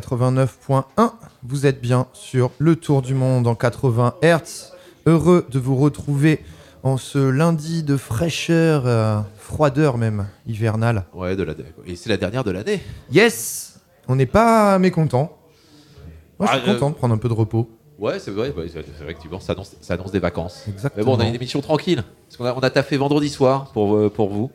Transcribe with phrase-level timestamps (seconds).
[0.00, 1.12] 89.1.
[1.42, 4.72] Vous êtes bien sur le tour du monde en 80 Hz.
[5.06, 6.44] Heureux de vous retrouver
[6.82, 11.04] en ce lundi de fraîcheur, euh, froideur même, hivernale.
[11.14, 11.54] Ouais, de la...
[11.86, 12.80] et c'est la dernière de l'année.
[13.10, 15.38] Yes On n'est pas mécontent.
[16.38, 17.70] Moi, je suis Ah, euh, content de prendre un peu de repos.
[17.98, 20.64] Ouais, c'est vrai, ouais, c'est effectivement, ça annonce, ça annonce des vacances.
[20.68, 21.02] Exactement.
[21.02, 22.04] Mais bon, on a une émission tranquille.
[22.26, 24.50] Parce qu'on a, on a taffé vendredi soir pour, euh, pour vous.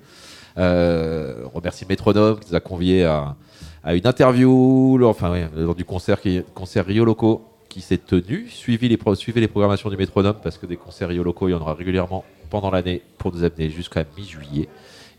[0.57, 3.35] Euh, on remercie Métronome qui nous a conviés à,
[3.83, 7.97] à une interview lors, enfin, ouais, lors du concert, qui, concert Rio Loco qui s'est
[7.97, 8.47] tenu.
[8.49, 11.53] Suivez les, suivez les programmations du Métronome parce que des concerts Rio Loco, il y
[11.53, 14.67] en aura régulièrement pendant l'année pour nous amener jusqu'à mi-juillet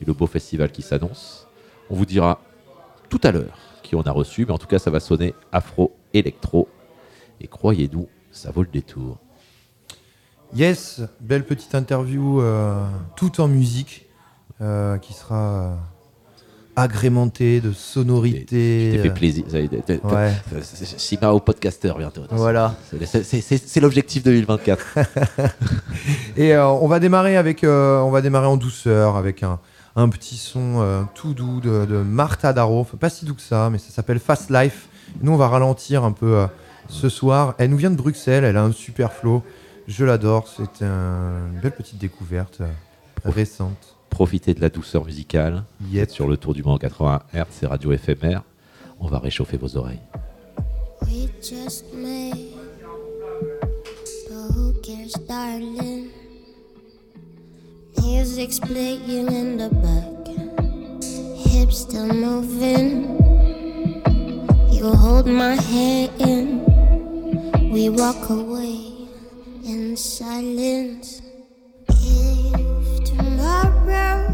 [0.00, 1.48] et le beau festival qui s'annonce.
[1.88, 2.40] On vous dira
[3.08, 5.96] tout à l'heure qui on a reçu, mais en tout cas, ça va sonner afro,
[6.14, 6.68] électro.
[7.40, 9.18] Et croyez-nous, ça vaut le détour.
[10.54, 12.86] Yes, belle petite interview, euh,
[13.16, 14.06] tout en musique,
[14.60, 15.78] euh, qui sera
[16.76, 18.90] agrémentée de sonorités.
[18.92, 19.44] T'es fait euh, plaisir.
[20.04, 20.32] Ouais.
[20.96, 22.22] Sima au podcaster bientôt.
[22.30, 22.74] Voilà.
[23.04, 24.98] C'est- l'objectif 2024.
[26.36, 29.58] Et euh, on va démarrer avec, euh, on va démarrer en douceur avec un,
[29.96, 32.80] un petit son euh, tout doux de, de Martha Darro.
[32.80, 34.88] Enfin, pas si doux que ça, mais ça s'appelle Fast Life.
[35.20, 36.46] Nous, on va ralentir un peu
[36.88, 37.54] ce soir.
[37.58, 38.44] Elle nous vient de Bruxelles.
[38.44, 39.42] Elle a un super flow.
[39.88, 40.48] Je l'adore.
[40.48, 42.60] C'est un- une belle petite découverte
[43.24, 43.91] récente.
[44.12, 45.64] Profitez de la douceur musicale.
[45.90, 46.02] Yep.
[46.02, 48.42] êtes sur le tour du monde en 80 Hz, c'est radio éphémère.
[49.00, 50.02] On va réchauffer vos oreilles.
[51.06, 52.30] We just met,
[54.28, 56.10] but who cares, darling?
[58.02, 60.28] Music's playing in the back,
[61.46, 63.16] hips still moving.
[64.70, 66.60] You hold my hand,
[67.72, 69.08] we walk away
[69.64, 71.22] in silence.
[73.86, 74.31] well.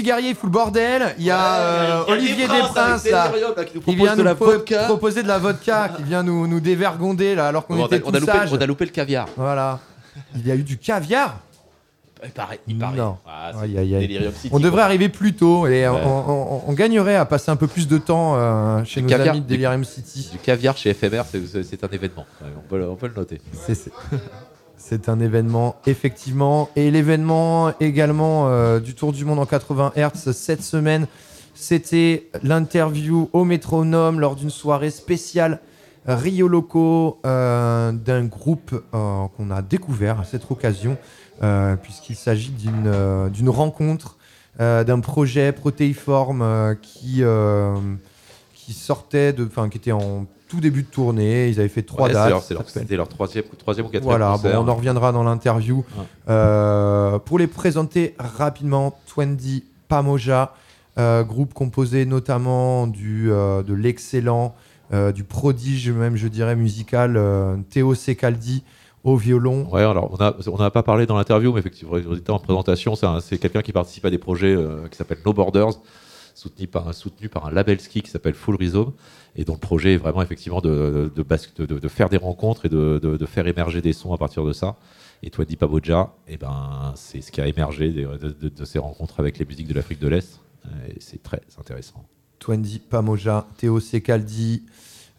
[0.00, 1.14] Petit guerrier, il fout le bordel.
[1.18, 3.74] Il y a euh, Il y a Olivier Desprins, Desprins avec là, Delirium, là, qui
[3.74, 4.84] nous qui propose vient de la nous pro- vodka.
[4.84, 8.02] proposer de la vodka, qui vient nous, nous dévergonder là, alors qu'on On a, était
[8.04, 8.52] on a tous loupé, sages.
[8.54, 9.28] on a loupé le caviar.
[9.36, 9.78] Voilà.
[10.36, 11.38] Il y a eu du caviar.
[12.24, 12.60] Il paraît.
[12.66, 12.96] Il paraît.
[12.96, 13.16] Non.
[13.26, 14.06] Ah, c'est Aïe, aïe, aïe.
[14.06, 14.84] Delirium City, On devrait quoi.
[14.84, 16.00] arriver plus tôt et on- Ouais.
[16.06, 19.10] on, on- on gagnerait à passer un peu plus de temps euh, chez Du nos
[19.10, 20.30] caviar, amis de du- Delirium City.
[20.32, 22.24] Du caviar chez FMR, c'est- c'est un événement.
[22.42, 23.40] Ouais, On peut, le- on peut le noter.
[23.66, 23.92] C'est- C'est
[24.80, 26.70] c'est un événement, effectivement.
[26.74, 31.06] Et l'événement également euh, du Tour du Monde en 80 Hz cette semaine,
[31.54, 35.60] c'était l'interview au métronome lors d'une soirée spéciale
[36.06, 40.96] Rio Loco euh, d'un groupe euh, qu'on a découvert à cette occasion,
[41.82, 44.18] puisqu'il s'agit d'une rencontre
[44.58, 47.22] d'un projet protéiforme qui,
[48.54, 51.48] qui sortait de, enfin qui était en tout début de tournée.
[51.48, 52.52] Ils avaient fait trois Ouais, dates.
[52.66, 55.78] C'était leur troisième, troisième ou quatrième voilà, bon, on en reviendra dans l'interview.
[55.96, 56.04] Ouais.
[56.28, 60.54] Euh, pour les présenter rapidement, Twenty Pamoja,
[60.98, 64.54] euh, groupe composé notamment du, euh, de l'excellent,
[65.14, 67.16] du prodige même, je dirais, musical,
[67.70, 68.64] Théo Secaldi
[69.04, 69.68] au violon.
[69.70, 70.18] Ouais, alors
[70.48, 71.94] on n'a pas parlé dans l'interview, mais effectivement,
[72.28, 72.96] en présentation.
[72.96, 74.56] C'est un- C'est quelqu'un qui participe à des projets
[74.90, 75.74] qui s'appellent No Borders,
[76.34, 78.90] soutenu par, soutenu par un label ski qui s'appelle Full Rhizome,
[79.36, 82.16] et dont le projet est vraiment effectivement de, de, bas- de- de- de faire des
[82.16, 84.76] rencontres et de, faire émerger des sons à partir de ça.
[85.22, 89.44] Et Twenty Paboja, eh ben, c'est ce qui a émergé de, ces rencontres avec les
[89.44, 90.40] musiques de l'Afrique de l'Est.
[90.88, 92.04] Et c'est très intéressant.
[92.38, 94.62] Twenty Pamoja, Théo Secaldi,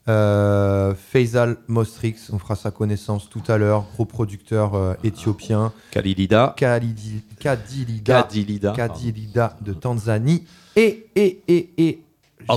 [0.07, 5.71] euh, Faisal Mostrix, on fera sa connaissance tout à l'heure, gros producteur euh, éthiopien.
[5.91, 8.23] Kalilida, Kalidi- Kadilida.
[8.23, 10.43] Kadilida, Kadilida de Tanzanie.
[10.75, 12.01] Et, et, et, et,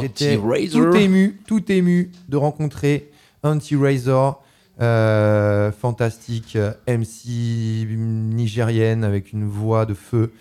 [0.01, 0.37] j'étais
[0.73, 3.11] tout ému, tout ému de rencontrer
[3.43, 4.43] Anti-Razor,
[4.81, 10.33] euh, fantastique euh, MC nigérienne avec une voix de feu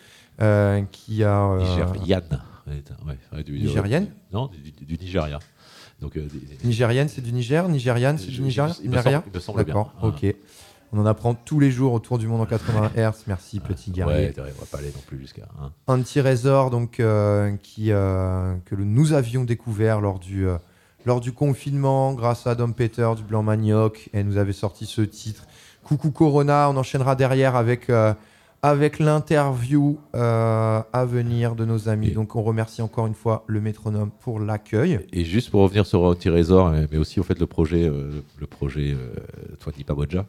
[0.41, 1.43] euh, qui a...
[1.51, 2.41] euh, Nigériane.
[3.35, 4.49] Ouais, du- Nigérienne Non,
[4.87, 5.39] du, Nigeria.
[6.01, 9.35] Donc, des- des- Nigérienne, c'est du Niger Nigériane, c'est du Nigeria il me semble- il
[9.35, 9.73] me semble bien.
[9.73, 10.07] D'accord, Ah.
[10.07, 10.35] ok.
[10.95, 13.23] On en apprend tous les jours autour du monde en 80 Hz.
[13.27, 14.27] Merci, petit guerrier.
[14.27, 15.47] Ouais, on va pas aller non plus jusqu'à.
[15.59, 15.71] hein.
[15.87, 20.57] Anti-Razor, donc, euh, qui, euh, que le- nous avions découvert lors du, euh,
[21.05, 24.09] lors du confinement grâce à Dom Peter du Blanc Manioc.
[24.13, 25.45] Et nous avait sorti ce titre.
[25.83, 27.91] Coucou Corona, on enchaînera derrière avec,
[28.61, 32.09] avec l'interview à venir de nos amis.
[32.09, 34.99] Et- Donc on remercie encore une fois le métronome pour l'accueil.
[35.11, 37.91] Et juste pour revenir sur Anti-Razor, mais aussi au fait le projet,
[38.39, 38.95] le projet
[39.59, 40.25] Twenty Paboja,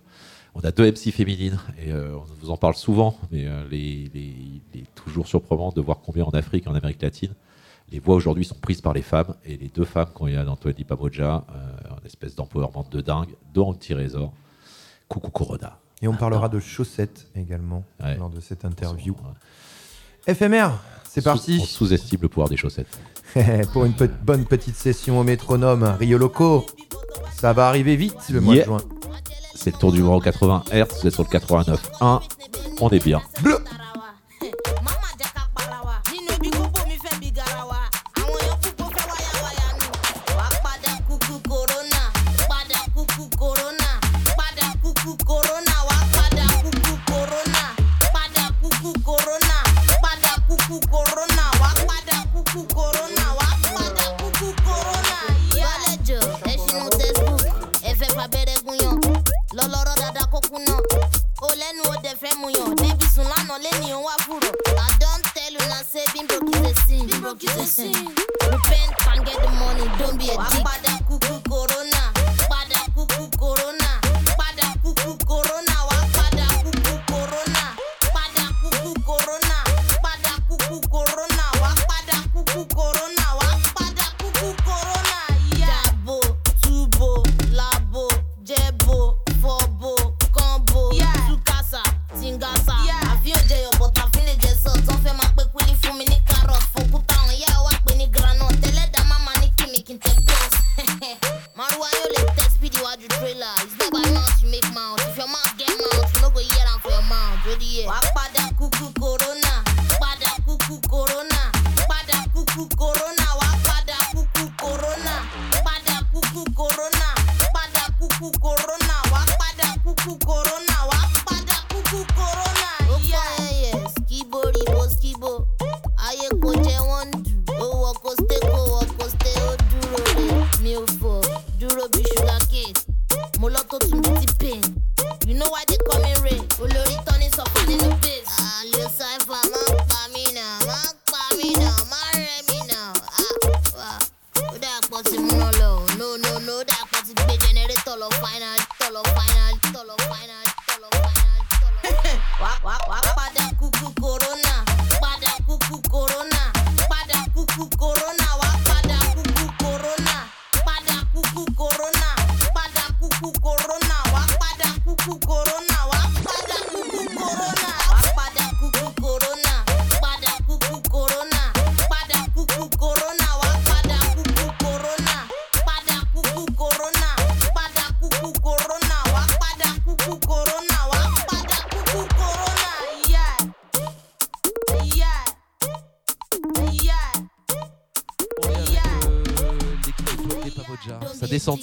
[0.54, 4.10] on a deux MC féminines et euh, on vous en parle souvent, mais euh, les,
[4.14, 7.32] les- il est toujours surprenant de voir combien en Afrique, en Amérique latine,
[7.90, 10.44] les voix aujourd'hui sont prises par les femmes et les deux femmes qu'on y a
[10.44, 14.32] dans Twenty Paboja, euh, une espèce d'empowerment de dingue, dont Anti-Razor,
[15.08, 15.78] Coucou Corona.
[16.02, 18.16] Et on parlera de chaussettes également Ouais.
[18.16, 19.12] lors de cette interview.
[19.14, 20.32] Ouais.
[20.32, 20.72] Éphémère,
[21.08, 21.58] c'est parti.
[21.60, 22.98] On sous-estime le pouvoir des chaussettes.
[23.72, 26.64] pour une pe- bonne petite session au métronome Rio Loco.
[27.34, 28.64] Ça va arriver vite le mois Yeah.
[28.64, 28.80] de juin.
[29.64, 32.20] C'est le tour du grand 80 Hz, vous êtes sur le 89.1,
[32.82, 33.22] on est bien.
[33.42, 33.64] Mama
[62.14, 62.74] lẹ́nu fẹ́ mu yàn.
[62.76, 64.50] Débi sùn lánàá lẹ́ni òun wá fúrò.
[64.86, 67.06] I don tell una say being broke is a sin.
[67.06, 67.94] Being broke is a sin.
[68.52, 70.64] Repent and get the money, don't be a dick.
[70.64, 72.03] Padà kúkú corona.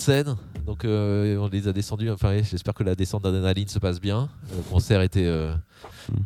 [0.01, 2.10] Scène, donc euh, on les a descendus.
[2.10, 4.29] Enfin, j'espère que la descente d'adrénaline se passe bien.
[4.55, 5.53] Le concert était, euh,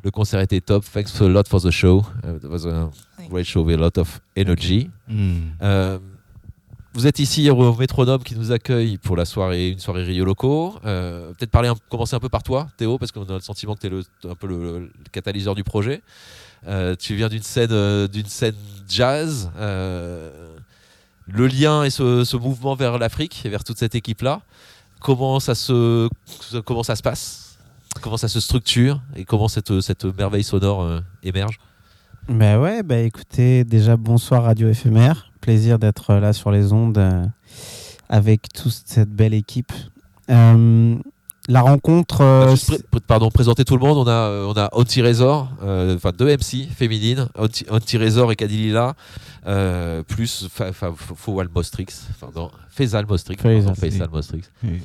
[0.03, 0.83] le concert était top.
[0.91, 2.03] Thanks a lot for the show.
[2.23, 2.89] It was a
[3.29, 4.89] great show with a lot of energy.
[5.61, 5.99] Euh,
[6.93, 10.75] vous êtes ici au Métronome qui nous accueille pour la soirée, une soirée Rio Loco.
[10.85, 13.75] Euh, Peut-être parler, un- commencer un peu par toi, Théo, parce qu'on a le sentiment
[13.75, 13.93] que tu
[14.27, 16.01] es un peu le, le catalyseur du projet.
[16.67, 18.55] Euh, tu viens d'une scène, euh, d'une scène
[18.87, 19.51] jazz.
[19.57, 20.54] euh,
[21.27, 24.41] le lien et ce, mouvement vers l'Afrique et vers toute cette équipe-là,
[24.99, 26.09] comment ça se,
[26.65, 27.57] comment ça se passe?
[28.01, 29.01] Comment ça se structure?
[29.15, 29.71] Et comment cette,
[30.17, 31.59] merveille sonore euh, émerge?
[32.27, 35.31] Bah ouais, bah écoutez, déjà bonsoir Radio Éphémère.
[35.41, 37.25] Plaisir d'être là sur les ondes euh,
[38.09, 39.71] avec toute cette belle équipe.
[40.29, 40.97] Euh,
[41.47, 42.21] la rencontre.
[42.21, 43.97] euh, pr- pardon, présenter tout le monde.
[43.97, 48.31] On a, euh, on a Auntie Razor, euh, enfin deux MC féminines, Auntie Auntie Razor
[48.31, 48.93] et Kadilila,
[49.47, 54.15] euh, plus fa- fa- Fawal Mostrix, enfin non, Faisal Mostrix, Faisal, pardon.
[54.17, 54.49] Mostrix.
[54.63, 54.81] Oui,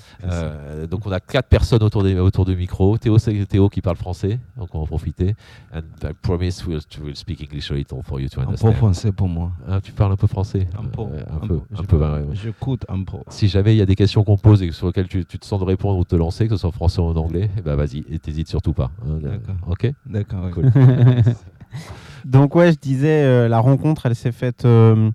[0.89, 2.97] donc on a quatre personnes autour, des, autour du micro.
[2.99, 5.35] Théo, Théo qui parle français, donc on va en profiter.
[5.75, 8.49] And I promise we'll, to will speak English a little for you to un peu
[8.51, 8.73] understand.
[8.75, 9.51] français pour moi.
[9.69, 10.69] Ah, tu parles un peu français?
[10.79, 11.03] Un peu.
[11.03, 11.83] Un peu, peu.
[11.85, 12.35] peu, parle- ouais, ouais.
[12.37, 13.17] J'écoute un peu.
[13.29, 15.47] Si jamais il y a des questions qu'on pose et sur lesquelles tu, tu te
[15.47, 17.49] sens de répondre ou de te lancer, que ce soit en français ou en anglais,
[17.65, 18.91] ben vas-y, et t'hésites surtout pas.
[19.07, 19.19] hein.
[19.23, 19.55] D'accord.
[19.69, 19.91] Ok?
[20.07, 20.45] D'accord.
[20.45, 20.51] ouais.
[20.51, 20.71] Cool.
[22.25, 25.11] Donc ouais, je disais, euh, la rencontre, elle s'est faite, euh,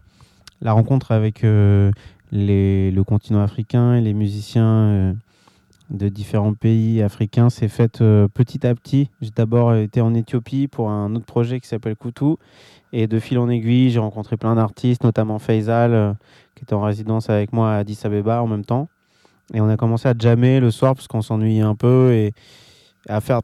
[0.61, 1.91] la rencontre avec euh,
[2.31, 5.13] les, le continent africain et les musiciens euh,
[5.91, 9.09] de différents pays africains s'est faite euh, petit à petit.
[9.21, 12.37] J'ai d'abord été en Éthiopie pour un autre projet qui s'appelle Koutou.
[12.93, 16.13] Et de fil en aiguille, j'ai rencontré plein d'artistes, notamment Faisal, euh,
[16.55, 18.87] qui était en résidence avec moi à Addis Abeba en même temps.
[19.53, 22.33] Et on a commencé à jammer le soir parce qu'on s'ennuyait un peu et
[23.07, 23.41] à faire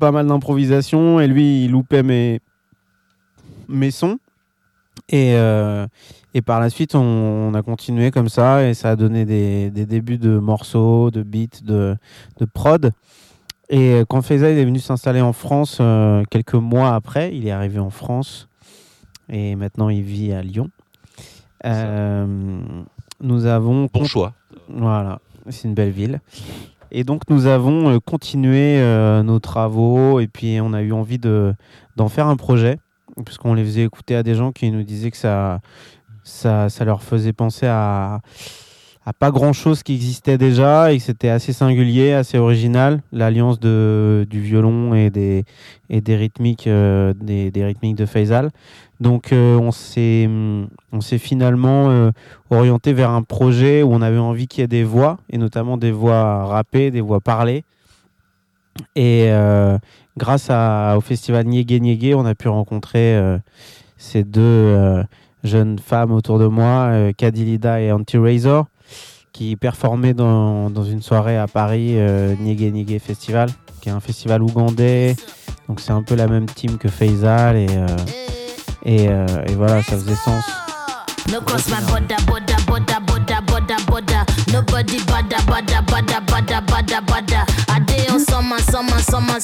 [0.00, 1.20] pas mal d'improvisation.
[1.20, 2.40] Et lui, il loupait mes,
[3.68, 4.18] mes sons.
[5.08, 5.86] Et, euh,
[6.34, 9.70] et par la suite, on, on a continué comme ça et ça a donné des,
[9.70, 11.96] des débuts de morceaux, de beats, de,
[12.38, 12.92] de prod.
[13.70, 17.78] Et quand Faisal est venu s'installer en France euh, quelques mois après, il est arrivé
[17.78, 18.48] en France
[19.28, 20.70] et maintenant il vit à Lyon.
[21.66, 22.26] Euh,
[23.20, 24.32] nous avons Bon choix.
[24.68, 26.20] voilà, c'est une belle ville.
[26.90, 31.18] Et donc nous avons euh, continué euh, nos travaux et puis on a eu envie
[31.18, 31.54] de
[31.96, 32.78] d'en faire un projet
[33.26, 35.60] puisqu'on les faisait écouter à des gens qui nous disaient que ça,
[36.22, 38.20] ça leur faisait penser à
[39.12, 44.40] pas grand chose qui existait déjà et c'était assez singulier, assez original, l'alliance de du
[44.40, 45.44] violon et des
[45.88, 48.50] et des rythmiques euh, des, des rythmiques de Faisal.
[49.00, 52.10] Donc euh, on s'est hum, on s'est finalement euh,
[52.50, 55.76] orienté vers un projet où on avait envie qu'il y ait des voix, et notamment
[55.76, 57.64] des voix rappées, des voix parlées.
[58.94, 59.30] Et
[60.16, 63.20] grâce au festival Niégué Niégué, on a pu rencontrer
[63.96, 65.02] ces deux
[65.42, 68.66] jeunes femmes autour de moi, Kadilida et Anti-Razor,
[69.38, 73.48] qui performaient dans, dans une soirée à Paris, euh, Niégué Festival,
[73.80, 75.14] qui est un festival ougandais.
[75.68, 77.86] Donc c'est un peu la même team que Faisal, et, euh,
[78.84, 79.26] et, euh,
[79.56, 80.44] voilà, ça faisait sens.
[84.50, 87.44] Nobody bother, bother, bother, bother, bother, bother.
[87.68, 89.38] I day on summer, summer, summer,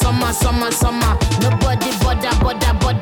[0.00, 1.16] summer, summer, summer.
[1.42, 2.99] Nobody bother, bother, bother,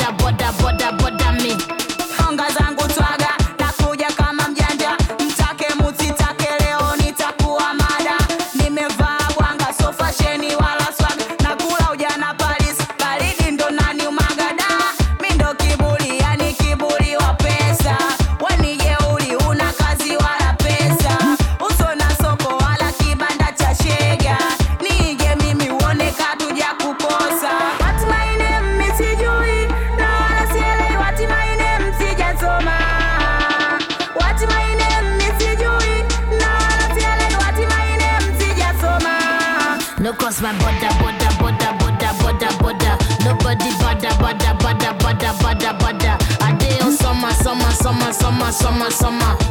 [48.59, 49.48] summer, summer,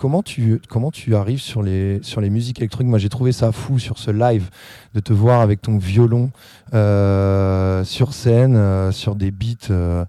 [0.00, 2.88] Comment tu, comment tu arrives sur les, sur les musiques électroniques?
[2.88, 4.48] Moi, j'ai trouvé ça fou sur ce live
[4.94, 6.30] de te voir avec ton violon
[6.72, 10.06] euh, sur scène, euh, sur des beats euh,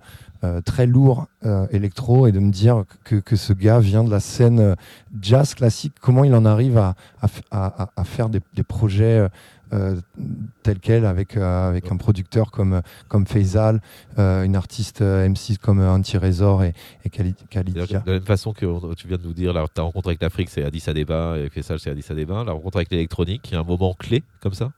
[0.64, 1.28] très lourds
[1.72, 4.78] électro et de me dire que, que ce gars vient de la scène
[5.22, 5.94] jazz classique.
[6.00, 6.96] Comment il en arrive à-
[7.52, 9.28] à- à faire des, des projets
[9.74, 9.96] euh,
[10.64, 13.82] tels quels avec, euh, avec un producteur comme, comme Faisal,
[14.20, 16.74] euh, une artiste euh, MC comme Anti-Razor et,
[17.06, 20.08] et Khalid- De la même façon que tu viens de nous dire, là, ta rencontre
[20.10, 22.44] avec l'Afrique, c'est Addis Abeba, et Fessal, c'est Addis Abeba.
[22.44, 24.72] La rencontre avec l'électronique, il y a un moment clé comme ça?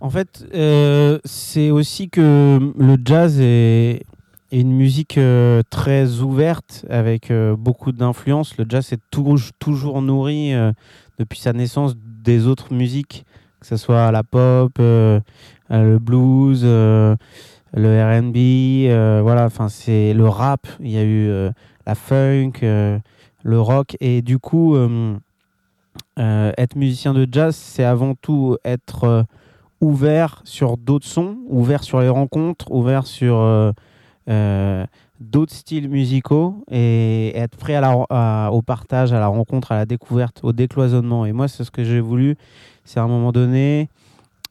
[0.00, 4.02] En fait, euh, c'est aussi que le jazz est,
[4.50, 8.56] est une musique euh, très ouverte avec euh, beaucoup d'influence.
[8.56, 10.72] Le jazz est tou- toujours nourri euh,
[11.18, 13.24] depuis sa naissance des autres musiques,
[13.60, 15.20] que ce soit la pop, euh,
[15.70, 17.14] euh, le blues, euh,
[17.74, 19.44] le R&B, voilà.
[19.44, 20.66] Enfin, c'est le rap.
[20.80, 21.30] Il y a eu
[21.86, 24.76] la funk, le rock, et du coup,
[26.16, 29.24] être musicien de jazz, c'est avant tout être
[29.80, 33.72] ouvert sur d'autres sons, ouvert sur les rencontres, ouvert sur
[35.20, 40.40] d'autres styles musicaux et être prêt à au partage, à la rencontre, à la découverte,
[40.42, 41.26] au décloisonnement.
[41.26, 42.36] Et moi, c'est ce que j'ai voulu.
[42.84, 43.88] C'est à un moment donné,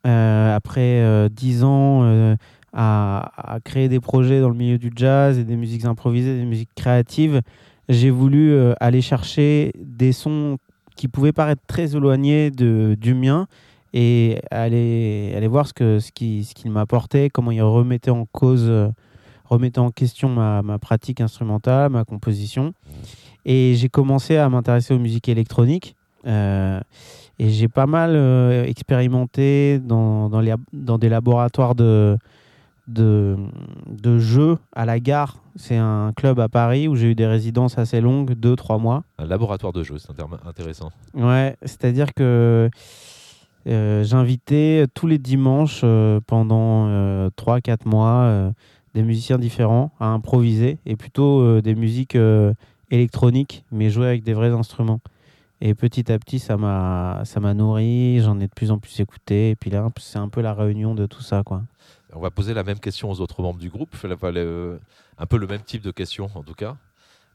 [0.07, 2.35] euh, après euh, dix ans, euh,
[2.71, 6.73] à, créer des projets dans le milieu du jazz et des musiques improvisées, des musiques
[6.75, 7.41] créatives,
[7.89, 10.59] j'ai voulu aller chercher des sons
[10.95, 13.47] qui pouvaient paraître très éloignés de, du mien
[13.93, 18.25] et aller, aller voir ce que ce qui ce qu'il m'apportait, comment il remettait en
[18.25, 18.71] cause,
[19.49, 22.73] remettait en question ma, ma pratique instrumentale, ma composition.
[23.45, 25.95] Et j'ai commencé à m'intéresser aux musiques électroniques.
[26.25, 26.79] euh,
[27.41, 32.17] et j'ai pas mal euh, expérimenté dans, dans, les, dans des laboratoires de,
[32.87, 33.37] de,
[33.87, 35.37] de jeux à la gare.
[35.55, 39.03] C'est un club à Paris où j'ai eu des résidences assez longues, deux, trois mois.
[39.17, 40.91] Un laboratoire de jeu, c'est un terme intéressant.
[41.13, 42.69] Ouais, c'est-à-dire que
[43.67, 45.85] euh, j'invitais tous les dimanches
[46.27, 48.51] pendant 3-4 mois
[48.93, 52.53] des musiciens différents à improviser et plutôt euh, des musiques euh,
[52.91, 54.99] électroniques mais jouées avec des vrais instruments.
[55.61, 58.97] Et petit à petit, ça m'a ça m'a nourri, j'en ai de plus en plus
[59.01, 61.63] écouté et puis là, c'est un peu la réunion de tout ça quoi.
[62.13, 64.79] On va poser la même question aux autres membres du groupe, le-
[65.17, 66.77] un peu le même type de question en tout cas.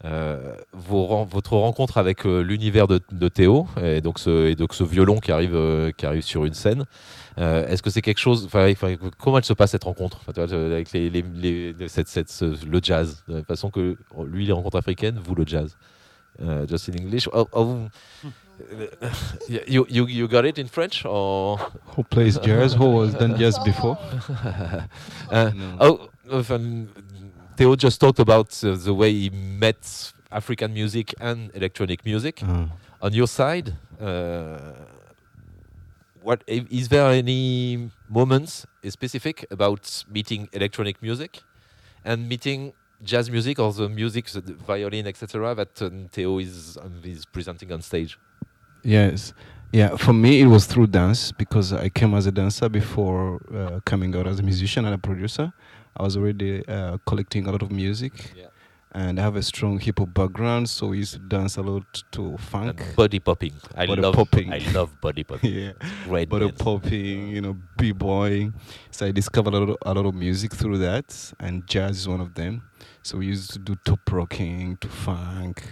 [0.04, 4.74] Euh, vos votre rencontre avec euh, l'univers de, de Théo et donc ce, et donc
[4.74, 6.84] ce violon qui arrive, euh, qui arrive sur une scène,
[7.38, 8.48] euh, est-ce que c'est quelque chose
[9.18, 10.20] Comment elle se passe cette rencontre?
[10.36, 11.22] Avec les, les-
[11.72, 15.18] les- cette- cette- ce- le jazz De la même façon que lui, les rencontres africaines,
[15.24, 15.74] vous, le jazz
[16.42, 17.76] Euh, Just in English Oh, oh,
[19.68, 21.58] you, you, you got it in French or?
[21.96, 22.74] Who plays jazz?
[22.74, 23.96] Who has done jazz before?
[25.30, 26.10] Uh, No.
[26.30, 26.88] Oh, um,
[27.56, 32.42] Theo just talked about uh, the way he met African music and electronic music.
[32.42, 32.66] Uh,
[33.00, 34.58] On your side, uh,
[36.22, 41.42] what is there any moments specific about meeting electronic music
[42.04, 47.02] and meeting jazz music or the music, the violin, etc., that um, Theo is, um,
[47.04, 48.18] is presenting on stage?
[48.82, 49.32] yes.
[49.72, 53.80] Yeah, for me it was through dance because I came as a dancer before uh,
[53.84, 55.52] coming out as a musician and a producer.
[55.96, 58.32] I was already uh, collecting a lot of music.
[58.36, 58.46] Yeah.
[58.96, 62.04] And I have a strong hip hop background, so we used to dance a lot
[62.12, 62.80] to funk.
[62.80, 63.52] And body popping.
[63.74, 64.52] I Body love popping.
[64.52, 65.52] I love body popping.
[65.52, 65.72] yeah.
[66.04, 66.28] Great.
[66.28, 66.62] Body dance.
[66.62, 68.54] popping, you know, b-boying.
[68.92, 72.08] So I discovered a lot, of, a lot of music through that, and jazz is
[72.08, 72.62] one of them.
[73.02, 75.64] So we used to do top rocking to funk,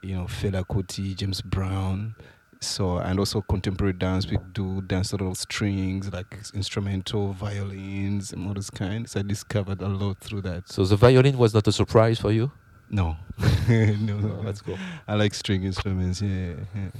[0.00, 2.14] you know, Fela Kuti, James Brown.
[2.62, 4.26] So and also contemporary dance.
[4.30, 9.06] We do dance a lot of strings, like instrumental violins and all this kind.
[9.08, 10.62] So I discovered a lot through that.
[10.70, 12.50] So the violin was not a surprise for you?
[12.90, 13.16] No,
[13.68, 14.76] no, no, that's cool.
[15.08, 16.20] I like string instruments.
[16.20, 16.90] Yeah, yeah.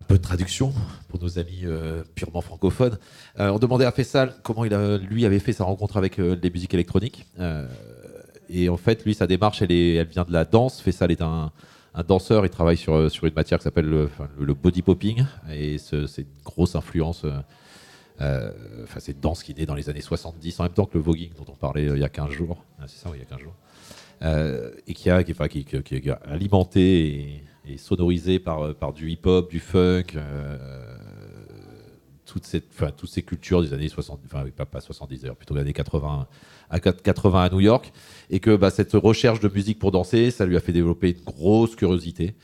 [0.00, 0.72] Un peu de traduction
[1.08, 2.98] pour nos amis euh, purement francophones.
[3.38, 6.36] Euh, on demandait à Fessal comment il a- lui avait fait sa rencontre avec euh,
[6.42, 7.26] les musiques électroniques.
[7.38, 7.66] Euh,
[8.48, 10.80] et en fait, lui, sa démarche, elle, est, elle vient de la danse.
[10.80, 11.52] Fessal est un,
[11.98, 12.46] un danseur.
[12.46, 15.24] Il travaille sur, euh, sur une matière qui s'appelle le, body popping.
[15.52, 17.24] Et ce- c'est une grosse influence.
[17.24, 17.32] euh,
[18.20, 18.50] euh,
[18.84, 21.02] Enfin, c'est une danse qui naît dans les années 70, en même temps que le
[21.04, 22.64] voguing dont on parlait il y a 15 jours.
[22.80, 23.54] Ah, c'est ça, oui, il y a 15 jours.
[24.86, 29.10] Et qui, a, qui, enfin, qui- qui- est alimenté et, et sonorisé par, par du
[29.10, 30.02] hip-hop, du funk,
[32.28, 36.26] toutes ces cultures des années 60, enfin pas, pas 70 d'ailleurs, plutôt les années 80
[36.70, 37.92] à 80 à New York,
[38.30, 41.24] et que bah, cette recherche de musique pour danser, ça lui a fait développer une
[41.24, 42.34] grosse curiosité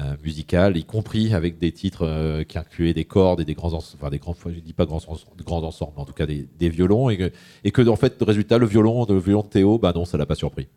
[0.00, 3.74] euh, musicale, y compris avec des titres euh, qui incluaient des cordes et des grands
[3.74, 5.00] ensembles, enfin des grands, je dis pas grands,
[5.44, 7.32] grands ensembles, mais en tout cas des, des violons, et que,
[7.64, 10.26] et que en fait, résultat, le violon, le violon de Théo, bah non, ça l'a
[10.26, 10.68] pas surpris.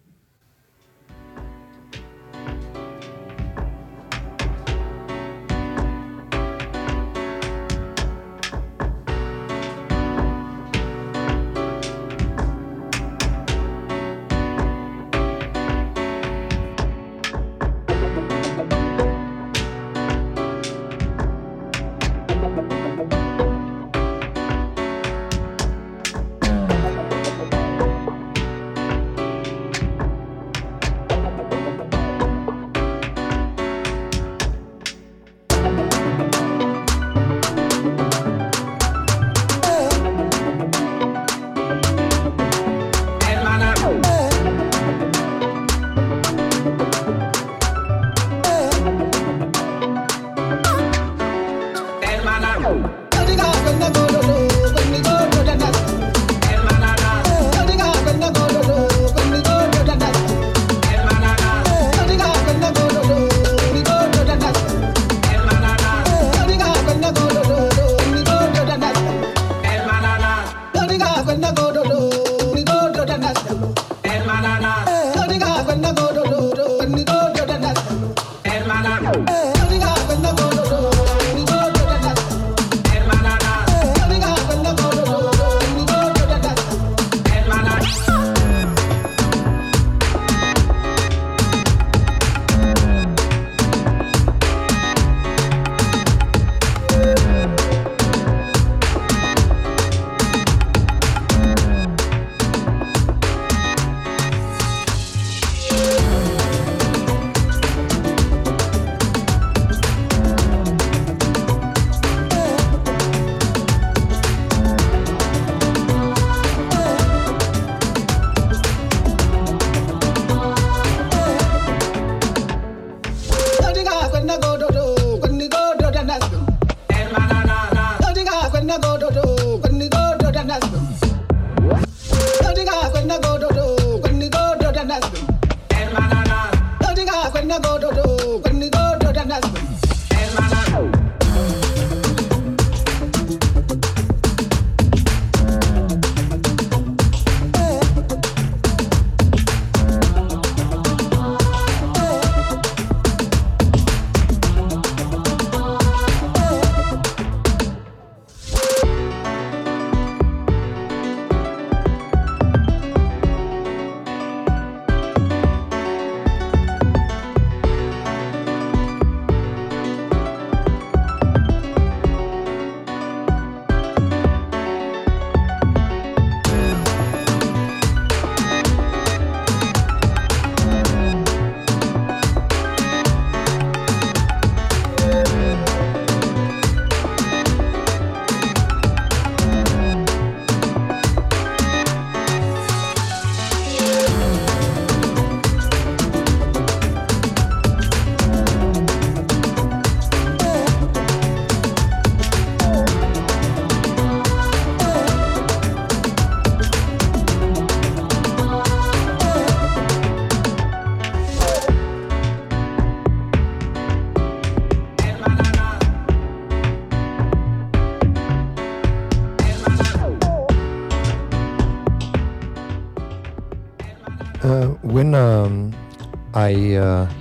[75.77, 76.16] ಅನ್ನದೋರ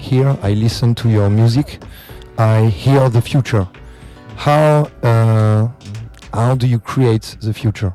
[0.06, 1.82] hear, I listen to your music,
[2.38, 3.66] I hear the future.
[4.36, 5.68] How uh,
[6.32, 7.92] how do you create the future?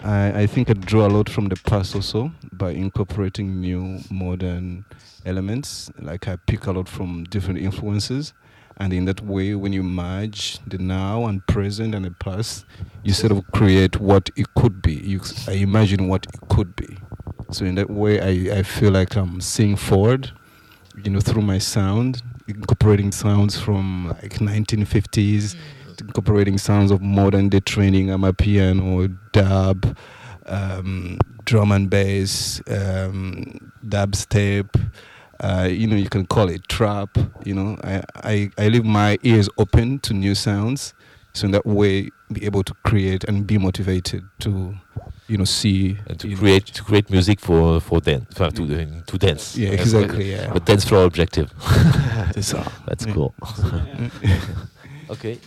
[0.00, 4.86] I, I think I draw a lot from the past also by incorporating new modern
[5.26, 5.90] elements.
[6.00, 8.32] Like I pick a lot from different influences.
[8.78, 12.64] And in that way, when you merge the now and present and the past,
[13.02, 14.94] you sort of create what it could be.
[14.94, 16.96] You, I imagine what it could be.
[17.50, 20.30] So in that way, I, I feel like I'm seeing forward,
[21.06, 25.54] you know, through my sound, incorporating sounds from like 1950s,
[26.00, 28.10] incorporating sounds of modern day training.
[28.10, 29.96] I'm a piano, dub,
[30.46, 34.68] um, drum and bass, um, dubstep.
[35.38, 37.16] Uh, you know, you can call it trap.
[37.44, 40.92] You know, I, I, I leave my ears open to new sounds,
[41.34, 44.74] so in that way, be able to create and be motivated to,
[45.28, 48.44] you know, see And to you know, create to create music for for dance to
[48.44, 49.56] uh, to dance.
[49.56, 50.52] Yeah, exactly, yeah.
[50.52, 51.48] But dance floor objective.
[52.34, 52.62] C'est ça.
[52.86, 53.14] That's Yeah.
[53.14, 53.32] cool.
[55.10, 55.38] okay.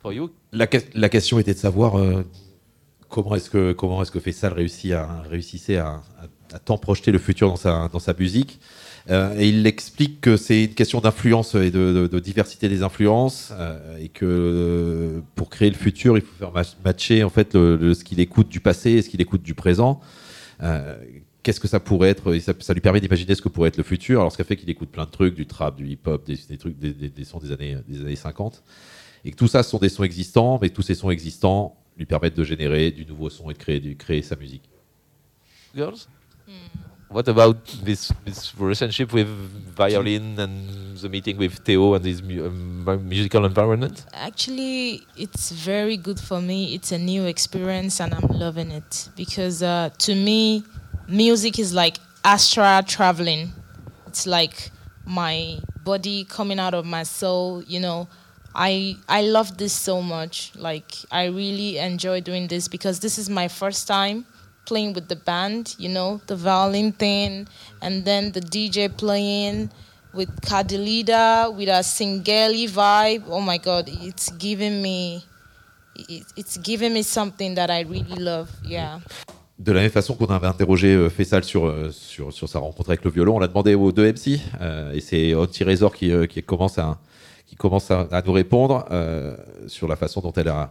[0.00, 2.24] For you, La, que- la question était de savoir euh,
[3.08, 7.10] comment est-ce que comment est-ce que Faisal réussit à, réussissait à, à- à tant projeter
[7.12, 8.60] le futur dans sa, dans sa musique.
[9.10, 12.82] Euh, et il explique que c'est une question d'influence et de, de- de diversité des
[12.82, 17.30] influences euh, et que euh, pour créer le futur, il faut faire ma- matcher en
[17.30, 20.00] fait le- le- ce qu'il écoute du passé et ce qu'il écoute du présent.
[20.62, 20.96] Euh,
[21.44, 23.78] Qu'est-ce que ça pourrait être et ça, ça lui permet d'imaginer ce que pourrait être
[23.78, 24.20] le futur.
[24.20, 26.36] Alors, ce qui a fait qu'il écoute plein de trucs, du trap, du hip-hop, des,
[26.46, 28.62] des trucs, des, des- des sons des années, des années 50.
[29.24, 31.76] Et que tout ça ce sont des sons existants, mais que tous ces sons existants
[31.96, 34.68] lui permettent de générer du nouveau son et de créer, de créer sa musique.
[35.74, 35.96] girls?
[37.08, 39.28] What about this this relationship with
[39.74, 44.04] violin and the meeting with Theo and this mu- um, musical environment?
[44.12, 46.74] Actually, it's very good for me.
[46.74, 50.64] It's a new experience and I'm loving it because uh, to me,
[51.08, 53.52] music is like astral traveling.
[54.06, 54.70] It's like
[55.06, 58.06] my body coming out of my soul, you know.
[58.54, 60.52] I I love this so much.
[60.56, 64.26] Like I really enjoy doing this because this is my first time
[64.68, 67.48] playing with the band, you know, the violin thing
[67.80, 69.70] and then the DJ playing
[70.12, 70.28] with
[71.56, 73.24] with a Singeli vibe.
[73.28, 75.24] Oh my god, it's giving me
[76.08, 78.48] it, it's giving me something that I really love.
[78.64, 79.00] Yeah.
[79.58, 81.10] De la même façon qu'on avait interrogé euh,
[81.42, 84.92] sur, euh, sur, sa rencontre avec le violon, on l'a demandé aux deux MC, euh,
[84.92, 86.12] et c'est Auntie Razor qui,
[86.46, 88.86] commence, à, nous répondre
[89.66, 90.70] sur la façon dont elle a,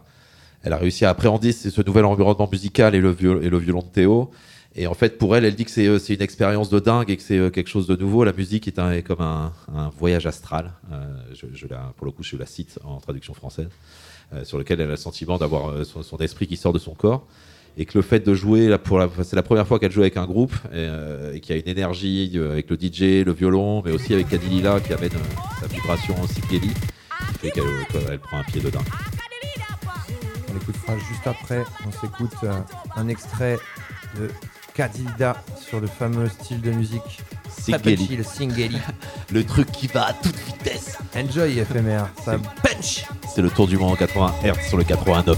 [0.62, 4.30] elle a réussi à appréhender ce, nouvel environnement musical et le, violon de Théo.
[4.74, 7.16] Et en fait, pour elle, elle dit que c'est euh, une expérience de dingue et
[7.16, 8.22] que c'est euh, quelque chose de nouveau.
[8.24, 9.52] La musique est, comme un,
[9.98, 10.72] voyage astral.
[10.92, 13.68] Euh, je, la, pour le coup, je la cite en traduction française,
[14.44, 17.26] sur lequel elle a le sentiment d'avoir son, esprit qui sort de son corps.
[17.80, 18.76] Et que le fait de jouer,
[19.22, 22.36] c'est la première fois qu'elle joue avec un groupe et, qu'il y a une énergie
[22.50, 25.12] avec le DJ, le violon, mais aussi avec Kadilila qui amène
[25.60, 26.60] sa vibration aussi qui
[27.38, 28.82] fait qu'elle prend un pied dedans.
[28.84, 29.27] On
[31.08, 32.52] juste après, on s'écoute euh,
[32.96, 33.58] un extrait
[34.18, 34.30] de
[34.74, 38.22] Kadilda sur le fameux style de musique Singeli.
[38.24, 38.78] Singeli.
[39.32, 40.98] Le truc qui va à toute vitesse.
[41.16, 45.36] Enjoy FMR, ça punch C'est le tour du monde en 80 Hz sur le 89.1.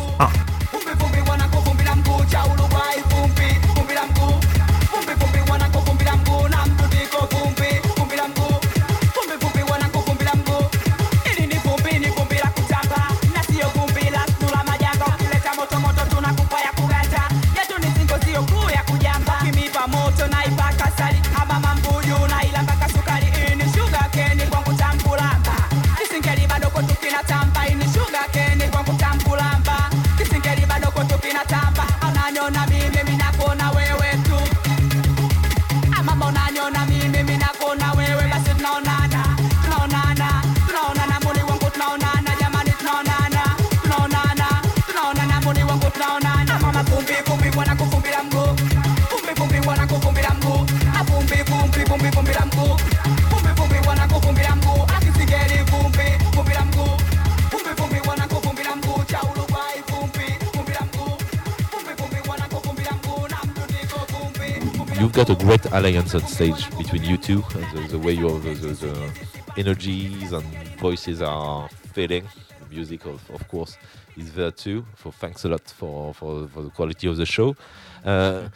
[65.24, 67.42] got a great alliance on stage between you two.
[67.74, 69.12] The, the way your the, the,
[69.58, 70.46] energies and
[70.78, 72.26] voices are feeling.
[72.60, 73.76] The music, of, of course,
[74.16, 74.86] is there too.
[75.02, 77.54] So thanks a lot for, for, for the quality of the show.
[78.02, 78.48] Uh,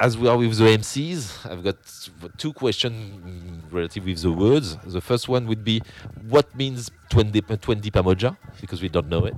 [0.00, 1.76] as we are with the MCs, I've got
[2.36, 4.76] two questions relative with the words.
[4.84, 5.82] The first one would be,
[6.28, 8.36] what means 20, 20 Pamoja?
[8.60, 9.36] Because we don't know it.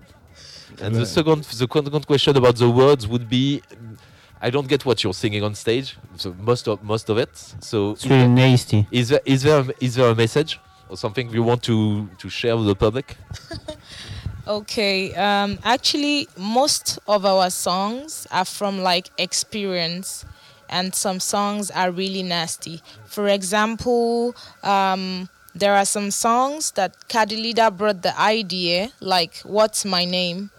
[0.81, 3.61] And the second, the second question about the words would be,
[4.47, 5.97] I don't get what you're singing on stage.
[6.17, 7.33] So most of most of it.
[7.71, 8.87] So It's really nasty.
[8.93, 11.77] Is there is there is there a message or something you want to
[12.23, 13.07] to share with the public?
[14.49, 20.25] Okay, um, actually, most of our songs are from like experience,
[20.69, 22.81] and some songs are really nasty.
[23.07, 30.05] For example, um, there are some songs that Kadilida brought the idea, like "What's My
[30.05, 30.51] Name."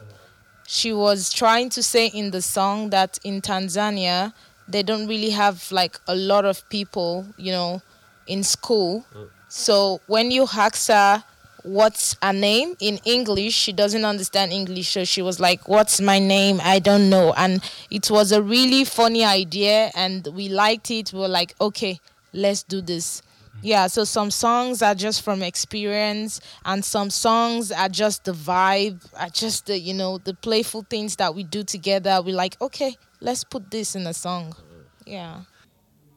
[0.69, 4.34] She was trying to say in the song that in Tanzania
[4.67, 7.82] they don't really have like a lot of people, you know,
[8.27, 9.06] in school.
[9.15, 9.30] Mm.
[9.47, 11.23] So when you ask her
[11.63, 14.89] what's her name in English, she doesn't understand English.
[14.89, 16.60] So she was like, What's my name?
[16.62, 17.34] I don't know.
[17.38, 21.13] And it was a really funny idea and we liked it.
[21.13, 22.01] We were like, Okay,
[22.34, 23.21] let's do this.
[23.63, 29.00] Yeah, so some songs are just from experience, and some songs are just the vibe,
[29.20, 32.22] are just the you know the playful things that we do together.
[32.24, 34.54] We're like, okay, let's put this in a song.
[35.06, 35.41] Yeah.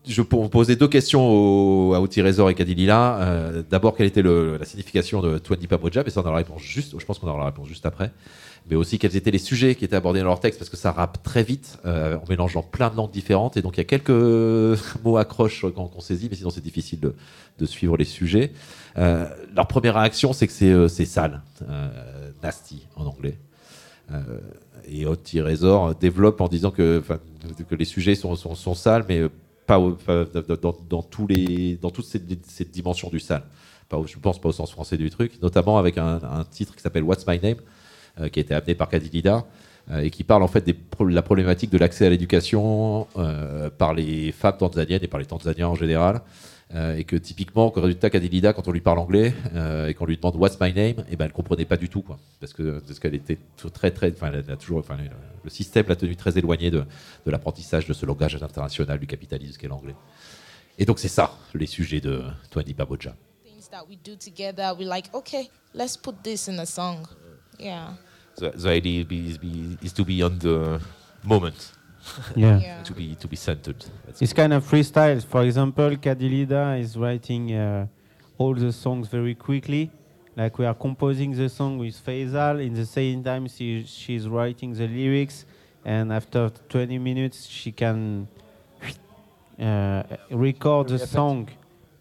[0.06, 3.18] Je pour poser deux questions au, à Outi et Kadilila.
[3.20, 6.36] Euh, D'abord, quelle était le- la signification de Twenty Pamoja Mais ça, on aura la
[6.38, 6.98] réponse juste.
[6.98, 8.10] Je pense qu'on aura la réponse juste après.
[8.70, 10.92] Mais aussi, quels étaient les sujets qui étaient abordés dans leur texte Parce que ça
[10.92, 13.56] rappe très vite, euh, en mélangeant plein de langues différentes.
[13.56, 14.10] Et donc, il y a quelques
[15.04, 18.52] mots accroches qu'on qu'on saisit, mais sinon, c'est difficile de, suivre les sujets.
[18.96, 23.38] Euh, leur première réaction, c'est que c'est euh, sale, euh, nasty en anglais.
[24.88, 27.02] Et Outi Resort développe en disant que,
[27.70, 29.22] les sujets sont, sales, mais
[29.66, 33.44] pas, dans, toutes ces, dimensions du sale.
[33.88, 37.04] Pas, je pense pas au sens français du truc, notamment avec un, titre qui s'appelle
[37.04, 37.58] What's My Name,
[38.28, 39.46] qui a été amené par Kadilida,
[39.90, 40.74] euh, et qui parle en fait de
[41.08, 45.68] la problématique de l'accès à l'éducation euh, par les femmes tanzaniennes et par les Tanzaniens
[45.68, 46.20] en général.
[46.72, 50.06] Euh, et que typiquement, au résultat, Kadilida, quand on lui parle anglais euh, et qu'on
[50.06, 52.80] lui demande What's my name, et ben elle comprenait pas du tout, quoi, parce que
[53.12, 53.38] était
[53.72, 54.96] très très, enfin, elle a toujours, enfin,
[55.42, 56.84] le, système l'a tenue très éloignée de,
[57.26, 59.96] de l'apprentissage de ce langage international du capitalisme qu'est l'anglais.
[60.78, 63.16] Et donc c'est ça, les sujets de Twandi Baboja.
[63.44, 65.10] Things that we do together, we're like,
[65.74, 67.04] let's put this in a song.
[67.58, 67.94] Yeah.
[68.40, 70.80] The, the idea is, be, is to be on the
[71.24, 71.72] moment.
[72.34, 72.58] Yeah.
[72.58, 72.82] Yeah.
[72.82, 73.84] to be to be centered.
[74.06, 75.22] That's It's kind of freestyle.
[75.22, 77.86] For example, Kadilida is writing uh,
[78.38, 79.90] all the songs very quickly.
[80.34, 82.64] Like we are composing the song with Faisal.
[82.64, 85.44] In the same time, she, she's writing the lyrics,
[85.84, 88.26] and after 20 minutes, she can
[89.60, 91.50] uh, record the song.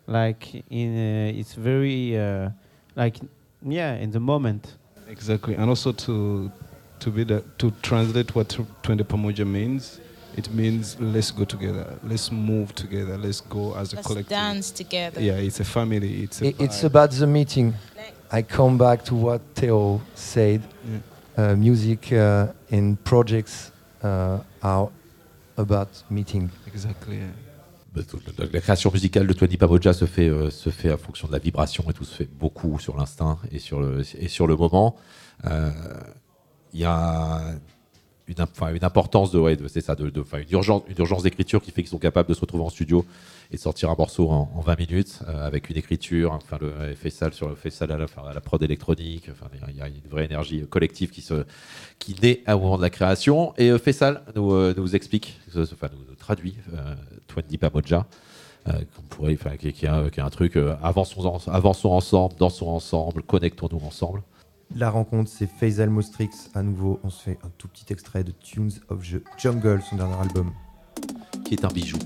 [0.07, 2.51] Like in, uh, it's very uh,
[2.95, 3.17] like
[3.61, 4.77] yeah, in the moment.
[5.10, 6.51] Exactly, and also to
[6.99, 9.99] to be the, to translate what tw- Twende Pamoja means,
[10.36, 13.95] it means let's go together, let's move together, let's go as a collective.
[13.95, 14.30] Let's collective.
[14.30, 15.22] dance together.
[15.22, 16.24] Yeah, it's a family.
[16.24, 16.88] It's a It- it's vibe.
[16.88, 17.74] about the meeting.
[18.32, 20.62] I come back to what Theo said.
[21.38, 23.72] Uh, music uh, and projects
[24.03, 24.89] uh, are
[25.57, 26.51] about meeting.
[26.68, 27.18] Exactly.
[27.18, 27.49] Yeah.
[28.38, 31.39] La, création musicale de Twenty Pamoja se fait, euh, se fait à fonction de la
[31.39, 34.95] vibration et tout se fait beaucoup sur l'instinct et sur le, et sur le moment.
[35.45, 35.72] Euh,
[36.74, 37.41] Il y a
[38.30, 40.11] une, importance de, c'est ça, une
[40.51, 43.05] urgence, d'écriture qui fait qu'ils sont capables de se retrouver en studio
[43.51, 46.95] et de sortir un morceau en, en 20 minutes euh, avec une écriture, enfin, le
[47.34, 47.55] sur le
[47.91, 49.30] à la, prod électronique.
[49.32, 51.45] Enfin, il y a- a une vraie énergie collective qui se,
[51.97, 53.53] qui naît au moment de la création.
[53.57, 56.95] Et euh, Fessal nous, euh, nous explique, enfin, nous, nous traduit euh,
[57.27, 58.05] Twenty Pamoja.
[59.09, 64.21] pourrait, qui, qui un, qui est un truc avançons, avançons ensemble, dansons ensemble, connectons-nous ensemble.
[64.76, 66.30] La rencontre, c'est Faisal Mostrix.
[66.53, 69.95] À nouveau, on se fait un tout petit extrait de Tunes of the Jungle, son
[69.95, 70.51] dernier album.
[71.43, 71.97] qui est un bijou.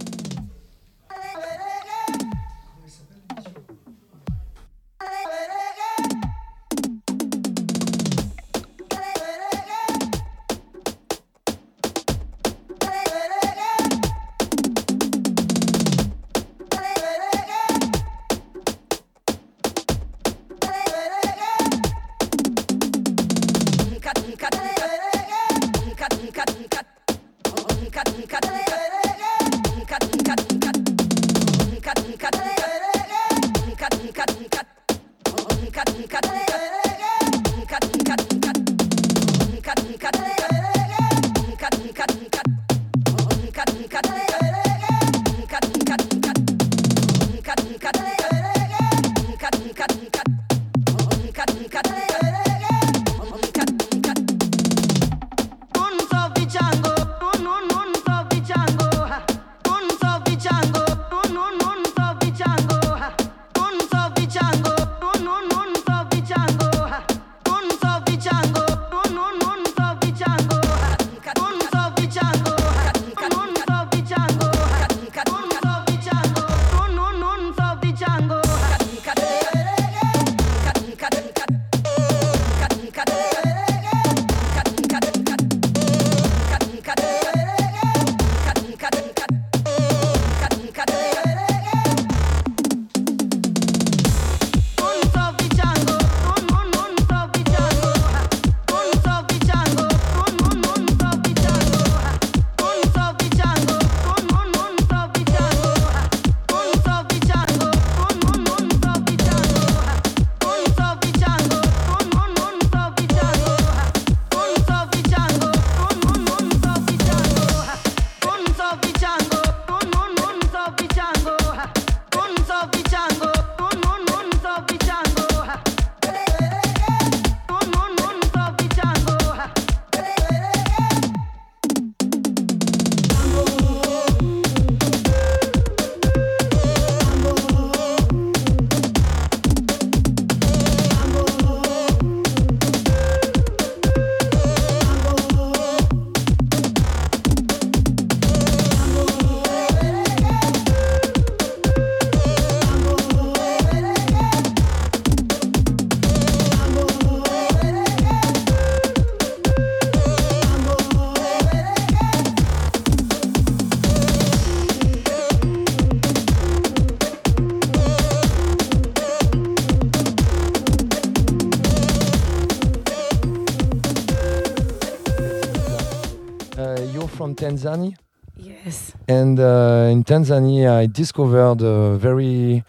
[177.54, 177.96] Tanzania.
[178.38, 178.94] Yes.
[179.08, 182.64] And uh, in Tanzania, I discovered uh, very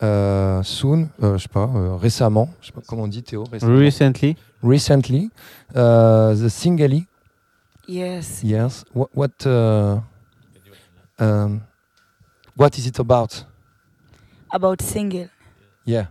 [0.00, 3.44] uh, soon, euh, je sais pas, euh, récemment, je sais pas comment on dit Théo,
[3.44, 3.78] récemment.
[3.78, 4.36] Recently.
[4.62, 5.30] recently,
[5.74, 7.06] uh, the Singali.
[7.88, 8.42] Yes.
[8.42, 8.84] Yes.
[8.92, 10.00] What what uh,
[11.18, 11.62] um,
[12.56, 13.44] what is it about?
[14.50, 15.28] About single.
[15.86, 16.06] Yeah.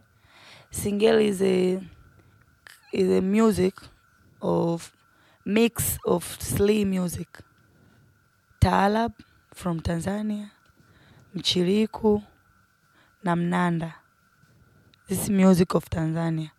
[0.71, 1.81] Single is a
[2.93, 3.73] is a music
[4.41, 4.93] of
[5.45, 7.27] mix of Sli music.
[8.65, 9.13] Taalab
[9.53, 10.49] from Tanzania,
[11.35, 12.23] Mchiriku,
[13.23, 13.93] na Mnanda.
[15.07, 16.49] This is music of Tanzania.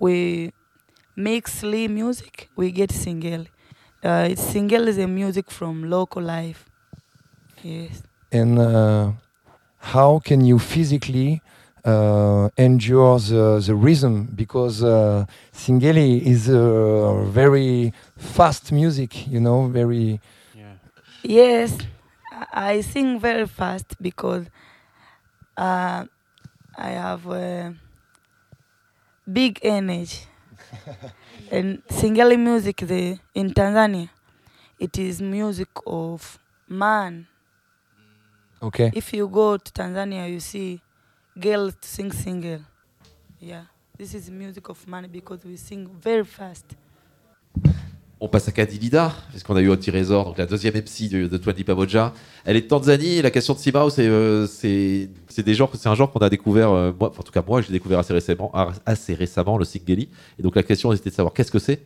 [0.00, 0.52] We
[1.14, 3.46] mix Sli music, we get Singeli.
[4.02, 6.68] Uh, single is a music from local life.
[7.62, 8.02] Yes.
[8.32, 9.12] And uh,
[9.78, 11.40] how can you physically
[11.84, 14.24] uh, endure the, the rhythm?
[14.34, 20.20] Because uh, Singeli is uh, very fast music, you know, very.
[21.24, 21.76] Yes,
[22.30, 22.46] I
[22.76, 24.46] I sing very fast because
[25.56, 26.06] uh,
[26.76, 27.72] I have uh,
[29.30, 30.20] big energy.
[31.50, 34.10] and Singali music the, in Tanzania,
[34.78, 37.28] it is music of man.
[38.62, 38.92] Okay.
[38.92, 40.80] If you go to Tanzania, you see
[41.38, 42.60] girls sing single.
[43.40, 43.66] Yeah,
[43.98, 46.76] this is music of man because we sing very fast.
[48.24, 51.36] On passe à Kadilida, puisqu'on a eu Oti Resort, donc la deuxième MC de, de
[51.36, 52.14] Twandi Pamoja.
[52.46, 53.20] Elle est de Tanzanie.
[53.20, 56.70] La question de Simao, c'est euh, des un genre qu'on a découvert.
[56.70, 59.66] euh, moi, en tout cas, moi, je l'ai découvert assez récemment, ah, assez récemment, le
[59.66, 60.08] Singeli.
[60.38, 61.82] Et donc la question était de savoir qu'est-ce que c'est?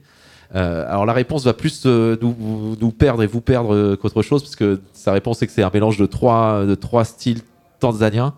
[0.55, 4.45] Euh, alors la réponse va plus euh, nous, nous perdre et vous perdre qu'autre chose,
[4.45, 7.41] parce que sa réponse c'est que c'est un mélange de trois, de trois styles
[7.81, 8.33] tanzaniens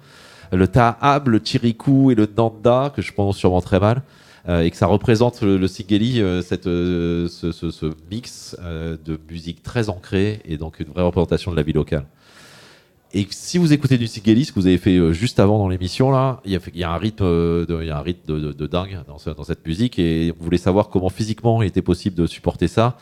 [0.53, 4.03] le Taab, le Chiriku et le Nanda, que je prononce sûrement très mal,
[4.49, 9.63] et que ça représente le, le Singeli, euh, cette, euh, ce, mix euh, de musique
[9.63, 12.07] très ancrée et donc une vraie représentation de la vie locale.
[13.13, 15.69] Et si vous écoutez du Singeli, ce que vous avez fait euh, juste avant dans
[15.69, 19.01] l'émission, là, il y, a, un rythme, euh, de, y a un rythme de, dingue
[19.09, 22.27] dans, ce- dans cette musique, et on voulait savoir comment physiquement il était possible de
[22.27, 22.97] supporter ça,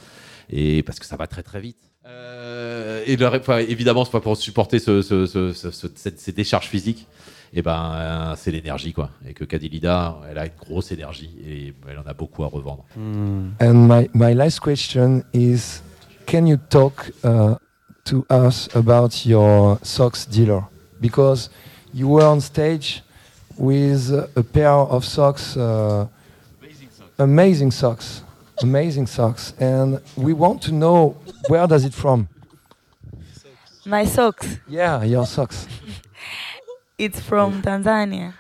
[0.50, 1.76] et parce que ça va très très vite.
[2.06, 7.06] Euh, et ré- enfin, évidemment, pas pour supporter ces décharges physiques.
[7.52, 9.10] Et ben, euh, c'est l'énergie, quoi.
[9.26, 12.84] Et que Kadilida, elle a une grosse énergie et elle en a beaucoup à revendre.
[12.96, 15.82] And my, my last question is
[16.26, 17.54] Can you talk uh,
[18.04, 20.62] to us about your socks dealer?
[21.00, 21.48] Because
[21.94, 23.02] you were on stage
[23.56, 26.06] with a pair of socks, uh,
[27.18, 28.22] amazing socks,
[28.62, 31.16] amazing socks, and we want to know
[31.48, 32.28] where does it from?
[33.86, 34.58] My socks.
[34.68, 35.66] Yeah, your socks.
[36.98, 38.32] It's from Tanzania.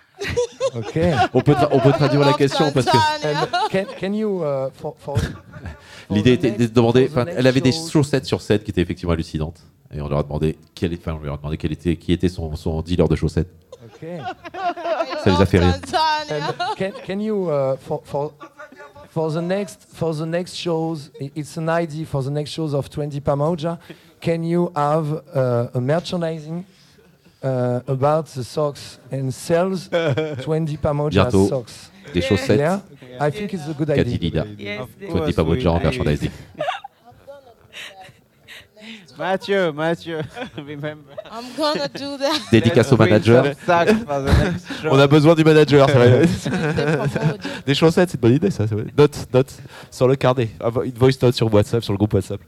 [0.74, 1.14] Okay.
[1.32, 5.16] On peut, on peut traduire la question parce que can, can you, uh, for, for,
[6.10, 7.06] l'idée était de demander.
[7.06, 9.60] for the enfin, next Elle avait des chaussettes sur scène qui étaient effectivement hallucinantes.
[9.94, 12.12] Et on leur a demandé quel, est- enfin, on leur a demandé quel était, qui
[12.12, 13.48] était son, son dealer de chaussettes.
[13.94, 14.18] Okay.
[15.24, 15.74] Ça les a fait rire.
[16.30, 18.32] And can, can you uh, for, for
[19.10, 22.90] for the next for the next shows it's an idea for the next shows of
[22.90, 23.78] 20 Pamoja
[24.20, 26.64] can you have uh, a merchandising
[27.42, 29.88] uh, about the socks and sells
[30.42, 32.58] 20 Pamoja Bientôt, socks des chaussettes.
[32.58, 32.80] yeah?
[33.20, 34.44] I think it's a good idea.
[34.58, 36.30] Yes, pas genre en merchandising.
[39.18, 40.18] Mathieu, Mathieu,
[40.56, 41.14] remember.
[41.32, 42.38] I'm gonna do that.
[42.52, 43.44] Dédicace au manager.
[44.90, 46.22] On a besoin du manager, c'est vrai.
[47.66, 48.64] Des chaussettes, c'est une bonne idée, ça.
[48.66, 48.84] vrai.
[48.96, 49.52] Note, note
[49.90, 50.50] sur le carnet.
[50.60, 52.40] Ah, Une voice note sur WhatsApp, sur le groupe WhatsApp.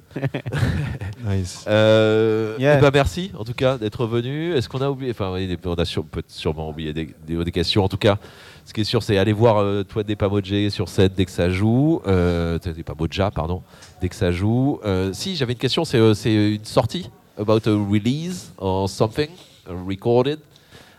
[1.26, 1.64] Nice.
[1.68, 2.78] Euh, Yeah.
[2.78, 4.54] eh ben, merci en tout cas d'être venu.
[4.54, 5.30] Est-ce qu'on a oublié Enfin,
[5.64, 7.84] on a peut sûrement oublié des, des- des questions.
[7.84, 8.18] En tout cas,
[8.64, 11.30] ce qui est sûr, c'est aller voir euh, toi des Pamojé sur scène dès que
[11.30, 12.00] ça joue.
[12.06, 13.62] Euh, des Pamoja, pardon,
[14.00, 14.78] dès que ça joue.
[14.84, 19.28] Euh, si j'avais une question, c'est euh, c'est une sortie about a release or something
[19.66, 20.38] recorded.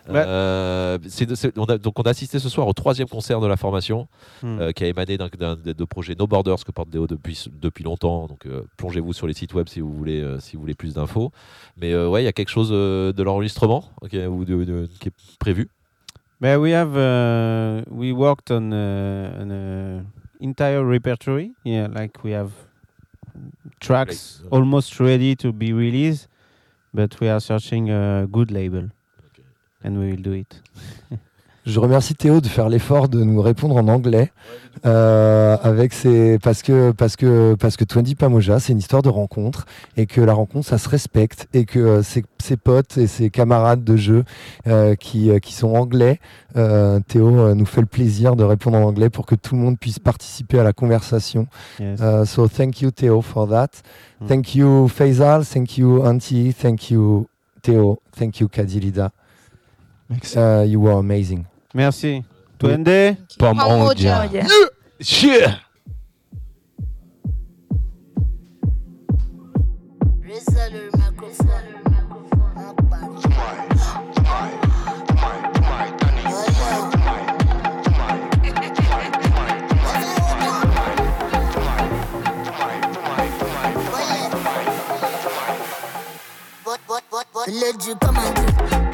[0.08, 0.16] Ouais.
[0.26, 3.40] Euh, c'est de- c'est- on a, donc on a assisté ce soir au troisième concert
[3.40, 4.08] de la formation
[4.42, 4.58] Hmm.
[4.60, 8.26] euh, qui a émané d'un deux projets No Borders que porte Déo depuis, depuis longtemps.
[8.26, 10.94] Donc euh, plongez-vous sur les sites web si vous voulez, euh, si vous voulez plus
[10.94, 11.30] d'infos.
[11.80, 14.88] Mais euh, ouais, il y a quelque chose euh, de l'enregistrement ok, ou de- de-
[14.98, 15.70] qui est prévu.
[16.40, 20.02] But we have uh, we worked on, uh, on a
[20.44, 21.52] entire repertory.
[21.64, 22.50] Yeah, like we have
[23.80, 26.28] tracks Like, almost ready to be released,
[26.94, 28.90] but we are searching a good label,
[29.82, 30.60] and we will do it.
[31.64, 34.32] Je remercie Théo de faire l'effort de nous répondre en anglais
[34.84, 39.08] euh, avec ses parce que parce que parce que Twenty Pamoja c'est une histoire de
[39.08, 43.06] rencontre et que la rencontre ça se respecte et que euh, ses, ses potes et
[43.06, 44.24] ses camarades de jeu
[44.66, 46.18] euh, qui euh, qui sont anglais
[46.56, 49.60] euh, Théo euh, nous fait le plaisir de répondre en anglais pour que tout le
[49.60, 51.46] monde puisse participer à la conversation.
[51.78, 52.00] Yes.
[52.00, 53.68] Uh, so thank you Théo for that.
[54.20, 54.26] Mm.
[54.26, 55.44] Thank you Faisal.
[55.44, 56.52] Thank you Auntie.
[56.52, 57.28] Thank you
[57.62, 57.98] Théo.
[58.16, 59.12] Thank you Kadilida.
[60.36, 61.46] Uh, you were amazing.
[61.74, 62.22] Merci.
[62.58, 63.16] Twende.
[63.38, 64.28] Pamoja.
[64.30, 64.46] Yeah.
[65.00, 65.54] Yeah.
[87.48, 88.91] Let you come and do,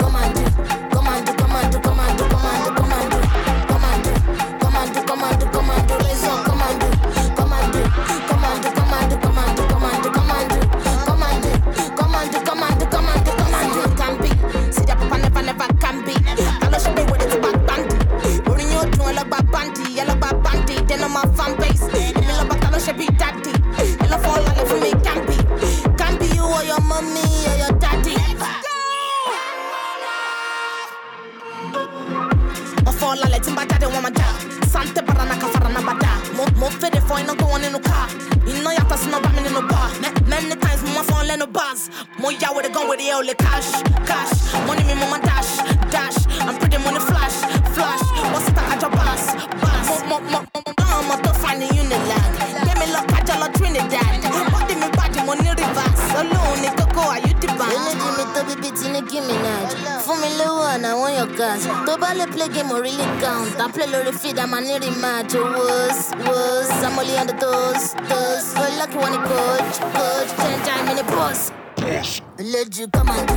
[42.99, 43.71] body oh, all the cash,
[44.07, 44.35] cash.
[44.67, 45.57] Money me mama dash,
[45.91, 46.19] dash.
[46.43, 47.39] I'm pretty money flash,
[47.71, 48.03] flash.
[48.35, 48.67] What's that?
[48.67, 49.23] I just pass,
[49.63, 49.87] pass.
[50.11, 52.31] Mo, mo, mo, mo, mo, to find the unilag.
[52.67, 54.19] Let me look at your Trinidad.
[54.51, 56.03] Body me body money reverse.
[56.19, 57.71] Alone it go are you the band?
[57.71, 59.75] Really give me to be beating a gimme nudge.
[60.03, 61.67] For me low one, I want your gas.
[61.71, 63.55] To ball play game or really count.
[63.63, 65.39] I play lorry feed, I'm a nearly match.
[65.39, 68.55] Oh, was, was, I'm only on the toes, toes.
[68.59, 70.31] Well, lucky one coach, coach.
[70.35, 71.53] Ten time in the post.
[71.79, 72.79] Yes boss.
[72.79, 73.35] Eléjì come and do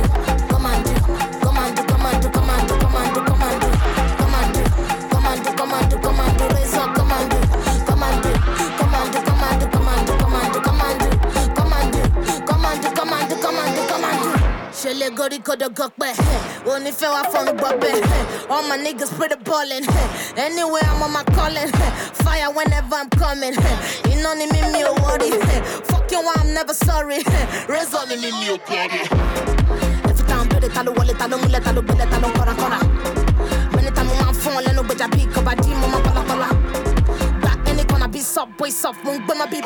[0.48, 0.92] come and do
[1.40, 3.80] come and do come and do come and do come and do come and do
[4.18, 4.62] come and do
[5.10, 7.36] come and do come and do come and do raise up come and do
[7.86, 8.30] come and do
[8.78, 11.10] come and do come and do come and do come and do come and do
[11.54, 12.00] come and do
[12.46, 14.30] come and do come and do come and do come and do.
[14.82, 16.10] ṣe lè gorí kodo gọpẹ
[16.74, 17.94] onífẹ́ wa fọ́ mi gbọ́bẹ̀
[18.50, 19.86] all my niggas pretty ballin'
[20.36, 21.70] anyway i'm on my calling
[22.24, 23.54] fire whenever i'm coming
[24.12, 25.28] iná ni mímí ò wọ́rí
[26.12, 27.24] you want, I'm never sorry.
[27.68, 29.00] Resolving in your body.
[30.04, 32.34] Every time, put it, I don't wallet, I don't let, I don't bullet, I don't
[32.36, 32.80] corner, corner.
[33.74, 36.52] Many time, I'm phone, let no bitch, I pick up a demon, my color, color.
[37.40, 39.62] That in corner, be soft, boy, Soft won't be my be.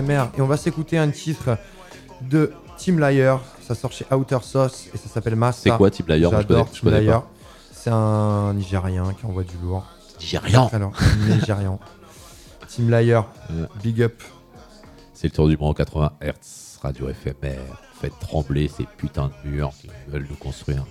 [0.00, 0.30] FMR.
[0.36, 1.56] Et on va s'écouter un titre
[2.22, 3.40] de Team Liar.
[3.62, 5.60] Ça sort chez Outer Sauce et ça s'appelle Massa.
[5.64, 7.24] C'est quoi, Team Liar J'adore Team Liar.
[7.72, 9.84] C'est un Nigérien qui envoie du lourd.
[10.20, 10.92] Nigérian Alors,
[11.28, 11.78] Nigérian.
[12.68, 13.26] Team Liar,
[13.82, 14.22] big up.
[15.14, 17.58] C'est le tour du monde 80 Hz, radio éphémère.
[18.00, 20.84] Faites trembler ces putains de murs qui veulent nous construire.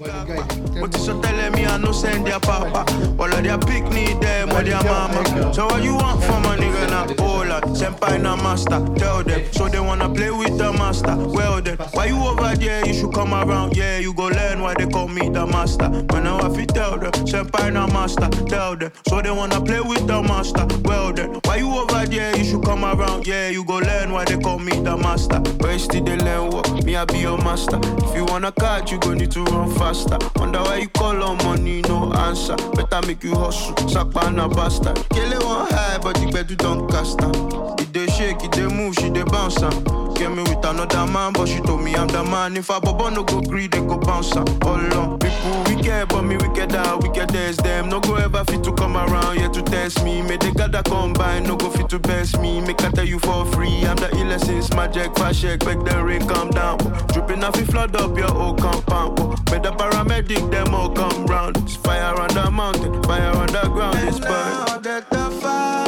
[0.00, 0.80] Me me.
[0.80, 2.84] But you so telling me I no send their papa.
[3.18, 5.52] All of their pick need them or their mama.
[5.54, 7.06] So what you want from a nigga now?
[7.24, 8.84] Hold on, senpai na master.
[8.96, 9.52] Tell them.
[9.52, 11.16] So they wanna play with the master.
[11.16, 12.86] Well then, why you over there?
[12.86, 13.76] You should come around.
[13.76, 15.88] Yeah, you go learn why they call me the master.
[15.88, 18.28] When I have to tell them, senpai na master.
[18.46, 18.90] Tell them.
[19.08, 20.66] So they wanna play with the master.
[20.84, 22.36] Well then, why you over there?
[22.36, 23.26] You should come around.
[23.26, 25.40] Yeah, you go learn why they call me the master.
[25.76, 26.84] Still they learn what?
[26.84, 27.80] Me I be your master.
[27.82, 30.18] If you wanna catch, you go need to run faster.
[30.36, 32.56] Wonder why you call on money, no answer.
[32.74, 34.96] Better make you hustle, sakpa na bastard.
[35.10, 37.32] Kele one high, but you don't cast am.
[37.78, 39.74] It dey shake, it dey move, she dey bounce am.
[40.14, 42.56] Get me with another man, but she told me I'm the man.
[42.56, 44.46] If I bobo no go gree, they go bounce am.
[44.62, 47.88] All on people wicked, but me wicked out, wicked as them.
[47.90, 50.22] No go ever fit to come around here to test me.
[50.22, 52.60] May they gather combine, no go fit to best me.
[52.60, 53.84] make I tell you for free.
[53.84, 56.78] I'm the illest since jack fast check, make the rain come down.
[57.12, 59.18] Dripping off, you flood up your whole compound.
[59.50, 61.56] Make the paramedic, them all come round.
[61.58, 65.83] It's fire on the mountain, fire on the ground, it's burn.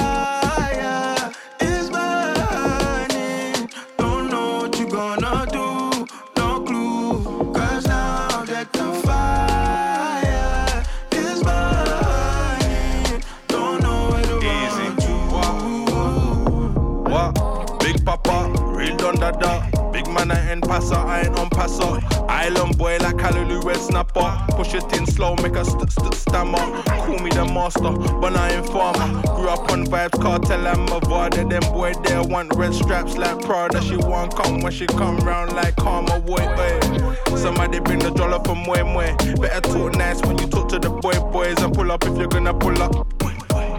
[20.56, 22.00] Ain't passer, I ain't on passer.
[22.28, 24.36] Island boy like Hallelujah red snapper.
[24.56, 26.58] Push it in slow, make a st- st- stammer.
[26.84, 29.22] Call me the master, but I ain't farmer.
[29.34, 31.48] Grew up on vibes, cartel and Mavada.
[31.48, 33.82] Them boy there want red straps like Prada.
[33.82, 36.20] She want come when she come round like Karma.
[36.20, 36.78] Boy, boy.
[36.82, 37.36] Eh.
[37.36, 39.40] Somebody bring the dollar from Mwe Mwe.
[39.40, 42.28] Better talk nice when you talk to the boy boys and pull up if you're
[42.28, 43.12] gonna pull up.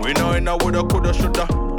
[0.04, 1.77] We know in a woulda, coulda, shoulda.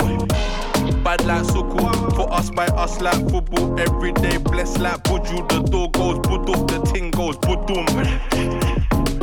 [1.05, 3.79] Bad like Suku, for us by us like football.
[3.81, 5.49] Every day blessed like Buju.
[5.49, 7.87] The door goes budu, the ting goes budum.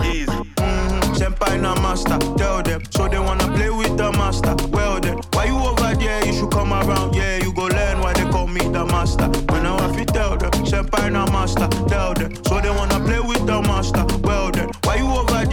[0.04, 0.26] Easy.
[0.56, 2.82] Mhm, Champagne and master, tell them.
[2.92, 4.56] So they wanna play with the master.
[4.72, 6.26] Well then, why you over there?
[6.26, 7.38] You should come around, yeah.
[7.44, 9.28] You go learn why they call me the master.
[9.52, 12.34] When I have to tell them, champagne and master, tell them.
[12.48, 14.06] So they wanna play with the master.
[14.24, 15.45] Well then, why you over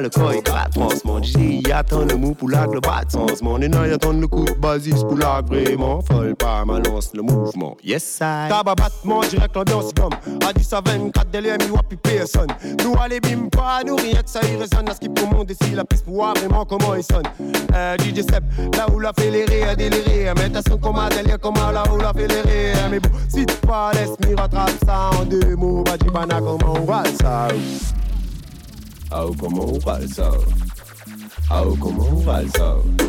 [0.00, 3.10] le corps est gratte franchement DJ il attend le mou pour l'acte, le bas de
[3.10, 6.34] sensement Les nains ils attendent le coup basis pour l'acte vraiment Folle.
[6.36, 7.76] Pas ma lance le mouvement.
[7.82, 8.48] Yes I.
[8.48, 10.12] Tabac battement direct l'ambiance comme
[10.46, 12.48] A 10 à 24 délai mi wapi personne.
[12.84, 14.88] Nous allez bim pas nous rien que ça y résonne.
[14.88, 17.24] À ce qui pour monde ici la piste pour vraiment comment il sonne.
[17.74, 18.44] Euh, DJ Seb
[18.76, 20.32] là où la les rires délirer.
[20.36, 22.88] Mais t'as son comme un délire comment là où la rires.
[22.90, 25.96] Mais bon si tu pas laisse m'y rattrape ça en deux mots pas
[26.40, 27.48] comment on va ça
[29.20, 30.30] Oh, como un falso.
[31.50, 33.07] Oh, come un falso.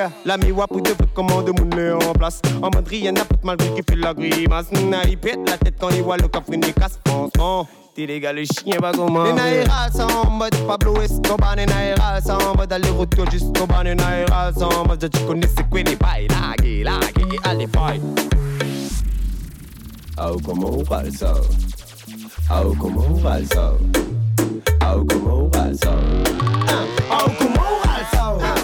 [0.00, 2.40] Yeah, la miwa pour de comment de moun le en place.
[2.62, 4.72] En mode rien n'a pas de malgré qui fait la grimace.
[4.72, 7.68] N'a il pète la tête quand il voit le coffre une casse franchement.
[7.94, 12.30] T'es les gars, le chien va comment naïras sont en mode Pablo Escobar, naïras sont
[12.32, 16.28] en mode aller-retour jusqu'au bar, naïras sont en mode tu connais c'est quoi les bails,
[16.28, 18.00] laguer, laguer, allez, bye.
[20.16, 21.34] Ah, comment on va ça?
[22.48, 23.74] Ah, comment on va ça?
[24.80, 25.92] Ah, comment on ça?
[27.10, 28.59] Ah, comment on ça?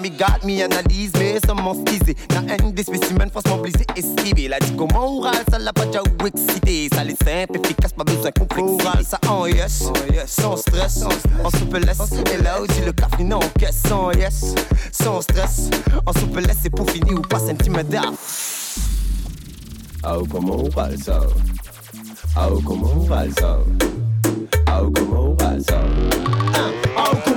[0.00, 2.16] L'ami garde mi analyse, mais sans m'en skiser.
[2.30, 4.48] N'a un des spécimens, franchement, blessé, esquivé.
[4.48, 6.88] La dit comment oral, ça l'a pas déjà ou excité.
[6.90, 8.82] Ça les simple, efficace, pas besoin complexité.
[8.82, 9.90] Oral, ça en yes,
[10.26, 11.04] sans stress,
[11.44, 11.98] en souplesse.
[12.32, 14.54] Et là dit le café, non, caisse, sans yes,
[14.90, 15.68] sans stress.
[16.06, 18.10] En souplesse, c'est pour finir ou pas intimidaire.
[20.02, 21.20] Ah, comment on ça?
[22.34, 23.58] Ah, comment on va ça?
[24.66, 25.82] Ah, comment on va ça?
[26.96, 27.29] Ah, comment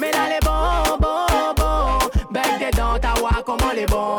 [0.00, 1.98] Mais là les bon, bon, bon.
[2.32, 4.16] Bec dedans, t'as voir comment les bons?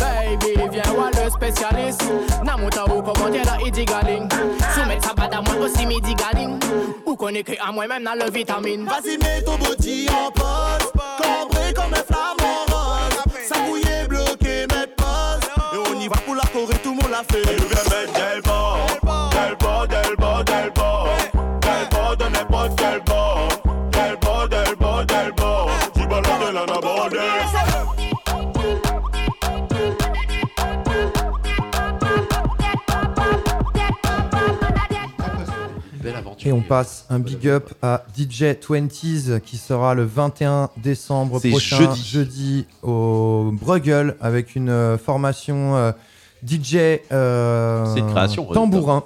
[0.00, 2.04] Baby, viens voir le spécialiste.
[2.42, 4.26] Namuta ou comment t'es là, il dit galing.
[4.74, 6.58] Soumettre ça pas moi aussi, midi galing.
[7.04, 8.86] Ou connaît que à moi-même dans le vitamine.
[8.86, 10.92] Vas-y, mets ton body en pause.
[11.18, 13.24] Cambré comme un flamant rose.
[13.46, 15.50] Ça mouillé, bloqué, mettre pause.
[15.74, 17.42] Et on y va pour la Corée, tout le monde l'a fait.
[17.46, 18.42] Elle vient mettre del.
[19.88, 20.16] Del del
[36.44, 41.78] Et on passe un big up à DJ 20s qui sera le 21 décembre prochain,
[41.78, 42.04] jeudi.
[42.04, 45.92] jeudi au Bruegel avec une euh, formation euh,
[46.46, 49.02] DJ euh, une création, tambourin.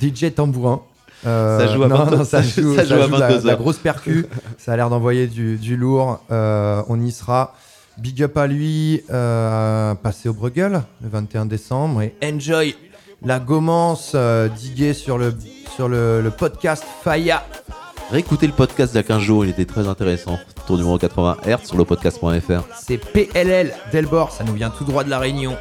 [0.00, 0.82] DJ tambourin.
[1.26, 3.28] Euh, Ça joue à non, 22 non, ça ça joue, joue à ça joue la,
[3.28, 4.26] 22 de la grosse percu.
[4.58, 6.20] ça a l'air d'envoyer du, du lourd.
[6.30, 7.54] Euh, on y sera.
[7.98, 12.74] Big up à lui, euh, passé au Bruegel le 21 décembre et enjoy
[13.24, 15.32] la gommance euh, diguée sur le,
[15.74, 17.44] sur le, le podcast Faya.
[18.10, 20.38] Réécoutez le podcast d'il y a 15 jours, il était très intéressant.
[20.66, 22.62] Tour numéro 80 Hz sur le podcast.fr.
[22.80, 25.56] C'est PLL Delbord, ça nous vient tout droit de la Réunion.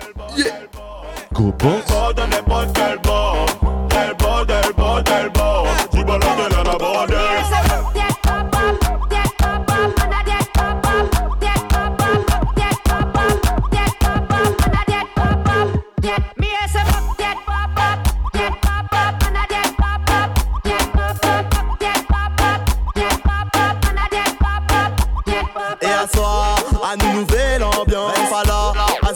[1.34, 1.84] Go pense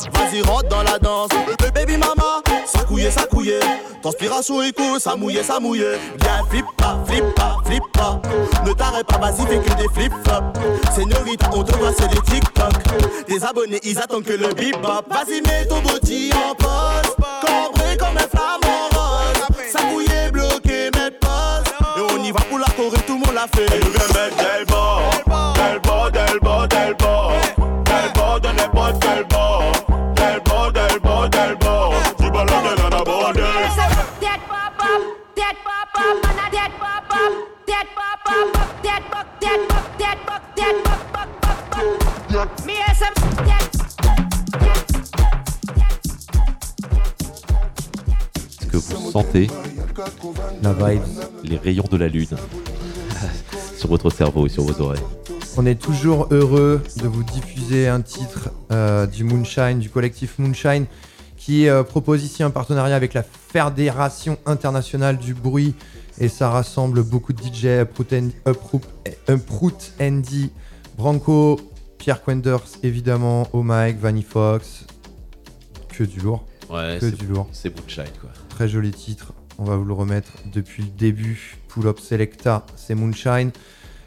[0.06, 1.30] vas-y, rentre dans la danse.
[1.74, 3.60] Baby mama, ça couillait, ça couillait.
[4.02, 5.98] Transpiration écho, ça mouillait, ça mouillait.
[6.20, 8.22] Viens, flip pas, flip pas, flip pas.
[8.66, 10.60] Ne t'arrête pas, vas-y, fais que des flip flops.
[10.96, 12.74] Señorita, on te voit sur des TikTok.
[13.28, 15.06] Tes abonnés, ils attendent que le bebop.
[15.10, 17.16] Vas-y, mets ton body en pause.
[17.42, 19.72] Cambré comme un flamant rose.
[19.72, 21.98] Ça couillait, bloqué, mettre pause.
[21.98, 23.66] Et on y va pour la Corée, tout le monde l'a fait.
[23.66, 25.02] Et nous viens mettre del bord.
[25.56, 26.96] Del bord, del bord, del
[49.22, 49.48] sentez
[50.62, 51.02] La vibe.
[51.44, 52.28] Les rayons de la lune
[53.78, 55.02] sur votre cerveau et sur vos oreilles.
[55.58, 60.86] On est toujours heureux de vous diffuser un titre euh, du Moonshine, du collectif Moonshine,
[61.36, 65.74] qui euh, propose ici un partenariat avec la Fédération internationale du bruit.
[66.20, 68.84] Et ça rassemble beaucoup de DJ, Uproot and- Uproot-
[69.30, 70.52] Uproot Andy,
[70.96, 71.60] Branco,
[71.98, 74.86] Pierre Quenders, évidemment, Oh Mike, Vanny Fox.
[75.90, 76.46] Que du lourd.
[76.70, 77.48] Ouais, que c'est- du lourd.
[77.52, 78.30] c'est Moonshine, quoi.
[78.58, 79.34] Très joli titre.
[79.60, 81.58] On va vous le remettre depuis le début.
[81.68, 83.52] Pull Up Selecta, c'est Moonshine.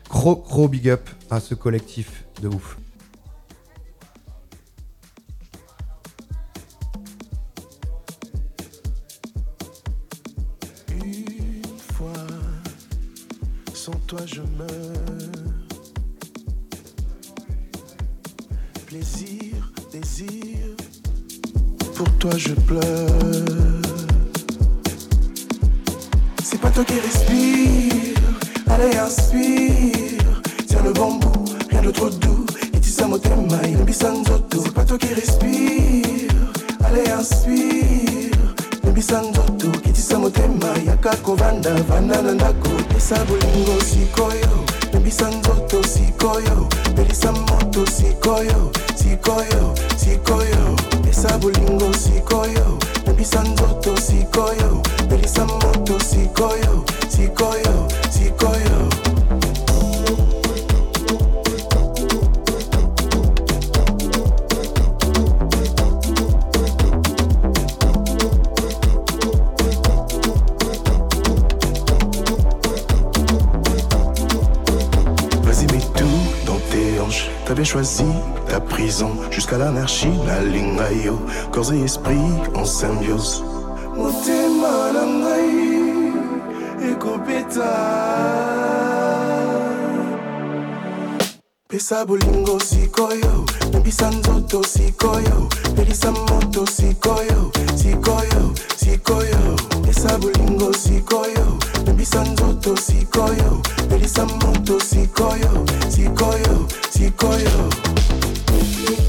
[0.09, 2.76] Gros, gros big up à ce collectif de ouf.
[10.88, 11.62] Une
[11.94, 12.12] fois,
[13.72, 14.68] sans toi je meurs.
[18.86, 20.74] Plaisir, désir,
[21.94, 23.80] pour toi je pleure.
[26.61, 28.15] Pas toi qui respire,
[28.69, 30.19] allez inspire.
[30.67, 32.47] Tiens le bambou, rien de trop doux.
[32.83, 34.63] Sais motema, il bisanzoto.
[34.65, 36.29] C'est pas toi qui respire,
[36.85, 38.31] allez inspire.
[38.93, 44.65] Bisanzoto, kitisa motema yaka kovanda vanda na ndako pesa bolingo sikoyo.
[44.93, 46.69] Nebisa nzoto sikoyo.
[46.97, 48.71] Pelisa moto sikoyo.
[48.97, 50.77] Sikoyo sikoyo.
[51.05, 52.79] Pesa bolingo sikoyo
[53.21, 58.89] nebisa nzoto sikoyo pelisa moto sikoyo sikoyo sikoyo
[75.45, 76.07] Vas-y, mets tout
[76.47, 77.29] dans tes hanches.
[77.45, 78.05] T'as bien choisi
[78.51, 79.11] ta prison.
[79.30, 81.11] Jusqu'à l'anarchie, la ligne aïe,
[81.53, 82.16] Corps et esprit
[82.55, 83.42] en symbiose.
[83.96, 84.90] Motema
[91.68, 93.46] pesa bolingo sikoyo
[94.11, 101.59] nzoto sikoyo pelisa moto sikoyo sikoyo sikoyo pesa bolingo sikoyo
[102.22, 106.66] nzoto sikoyo pelisa moto sikoyo sikoyo
[108.61, 108.99] Thank you.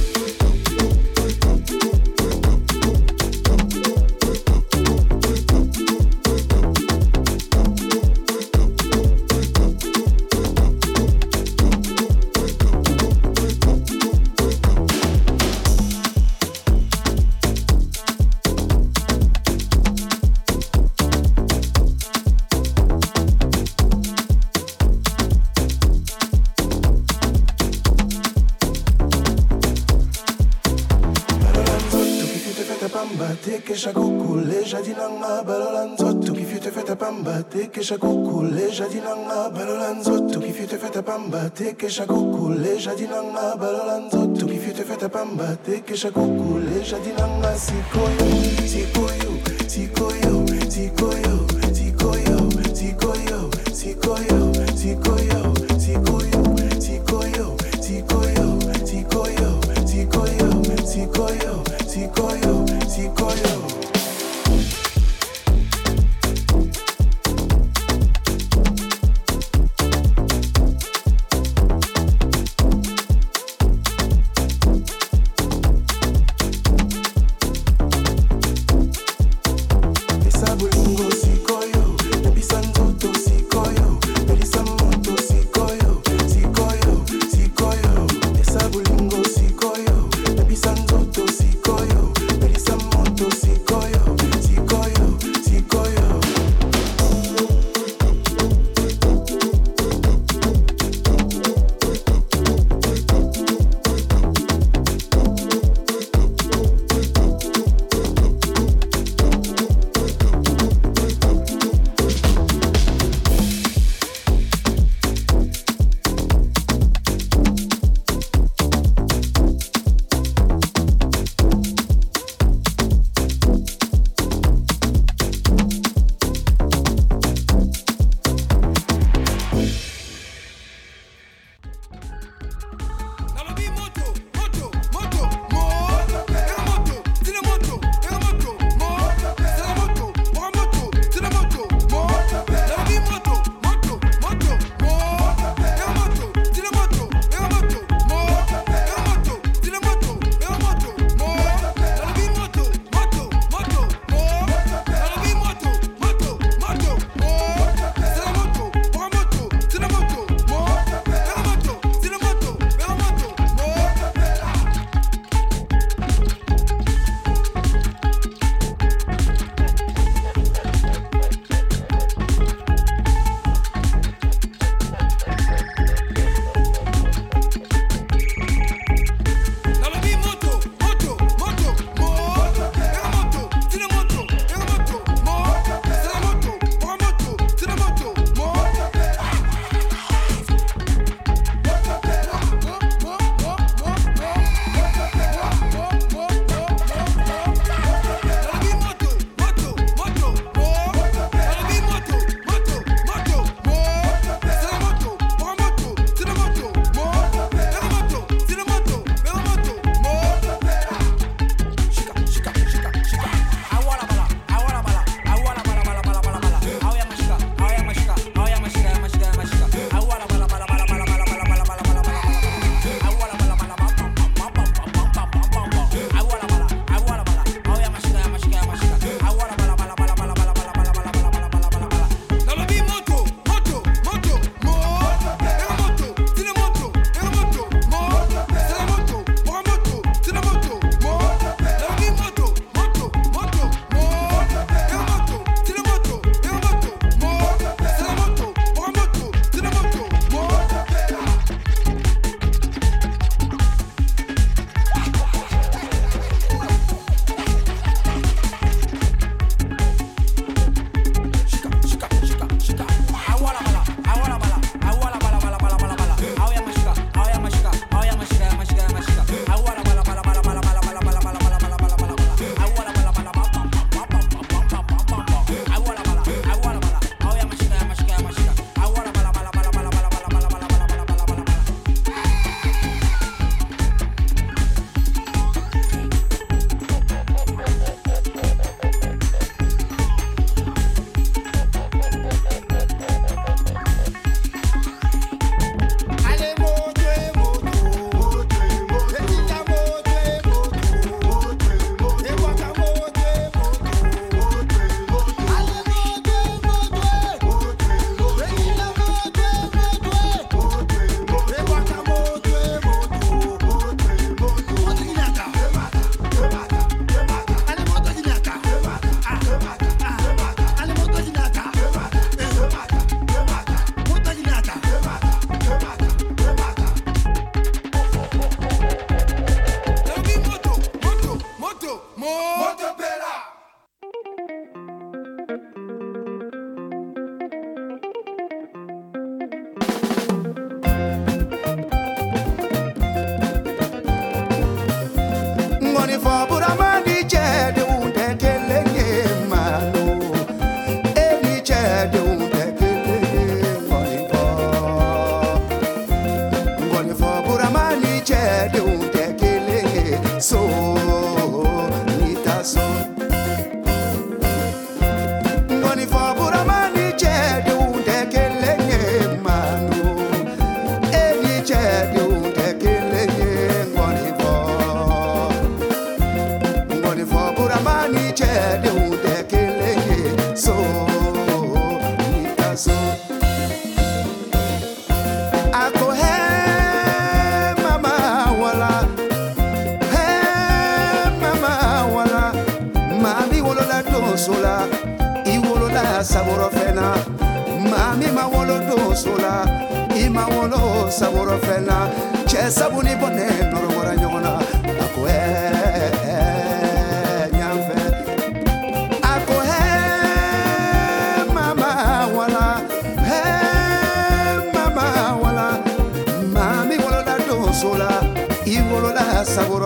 [37.82, 43.97] Tekesha kukule jadi nanga balola nzoto kifi te feta pamba tekesha kukule jadi nanga balola
[43.97, 48.27] nzoto kifi te feta pamba tekesha kukule jadi nanga sikoyo
[48.67, 49.32] sikoyo
[49.67, 51.36] sikoyo sikoyo
[51.73, 52.38] sikoyo
[52.77, 55.61] sikoyo sikoyo sikoyo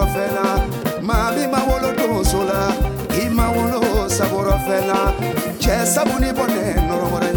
[0.05, 0.59] saborofela
[1.01, 2.73] mami mawolo donso la
[3.21, 5.13] i mawolo saborofela
[5.61, 7.34] cɛ sabu ni bɔnɛ nɔrɔwɛrɛ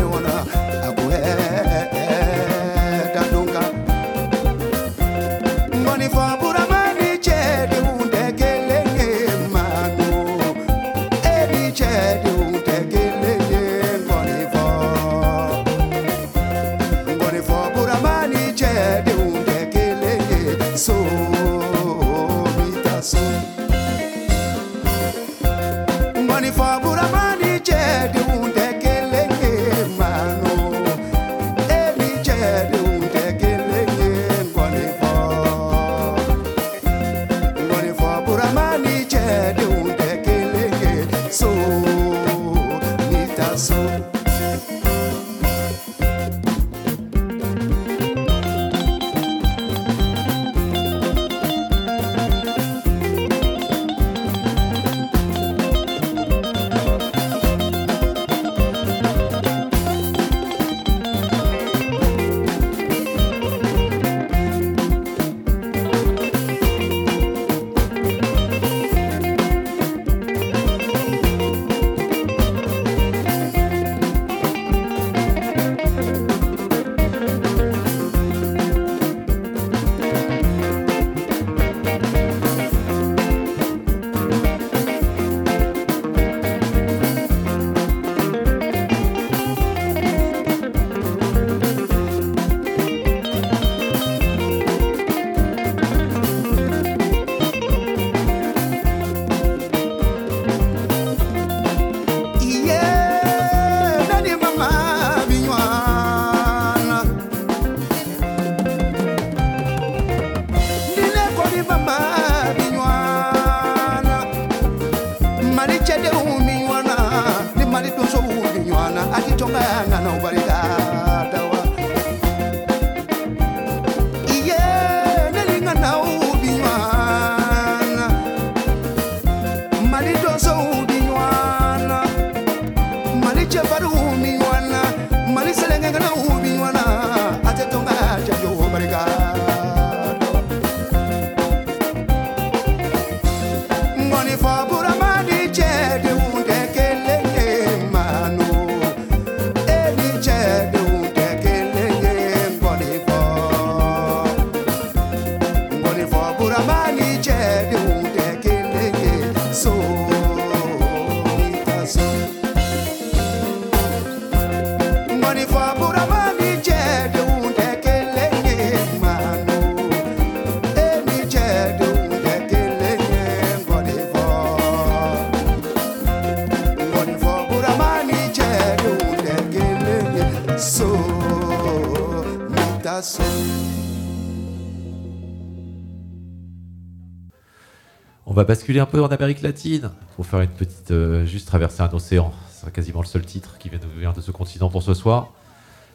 [188.49, 190.91] basculer un peu en Amérique latine pour faire une petite.
[190.91, 192.33] Euh, juste traverser un océan.
[192.51, 195.29] C'est quasiment le seul titre qui vient de, venir de ce continent pour ce soir.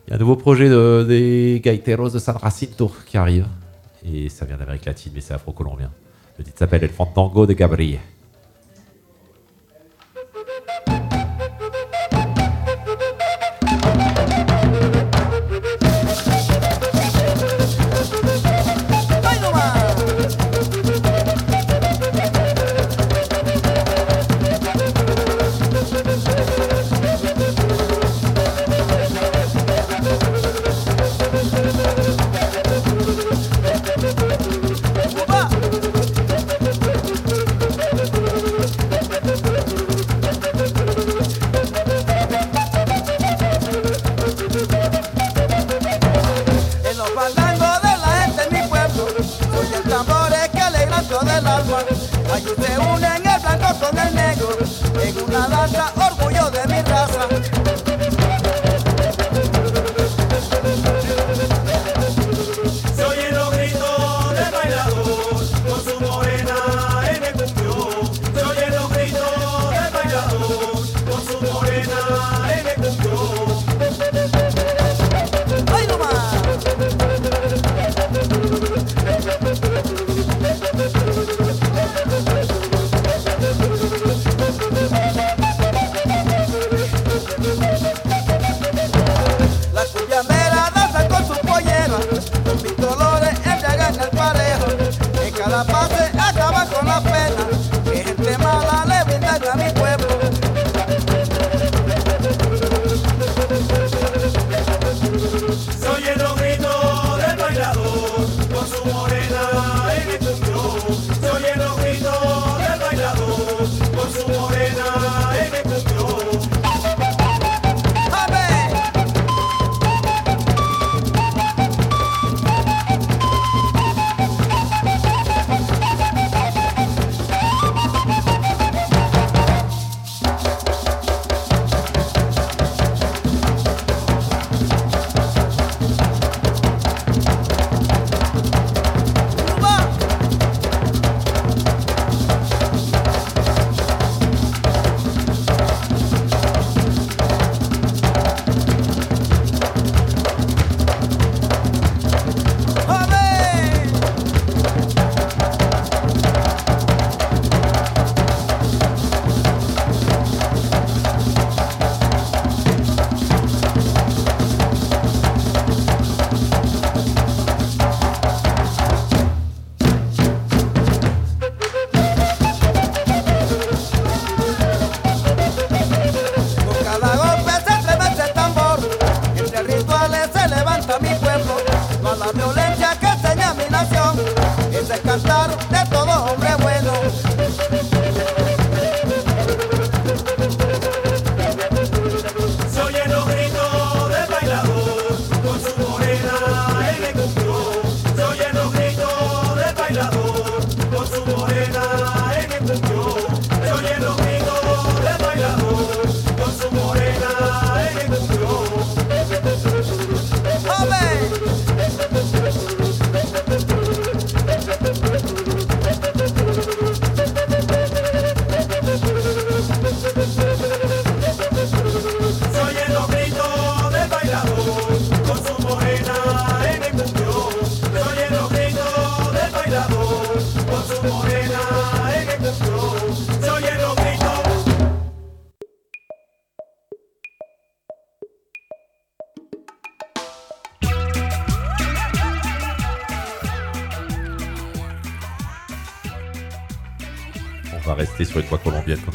[0.06, 3.48] Il y a un nouveau projet de, des Gaiteros de San Jacinto qui arrive.
[4.06, 5.90] Et ça vient d'Amérique latine, mais c'est afro-colombien.
[6.38, 8.00] Le titre s'appelle El Fandango de Gabriel.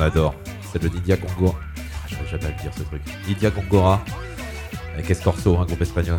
[0.08, 0.34] adore.
[0.72, 1.54] C'est le Nidia Gongora.
[1.76, 3.02] Ah, J'arrive jamais à le dire ce truc.
[3.26, 4.00] Nidia Gongora
[4.94, 6.18] avec Escorso, un groupe espagnol.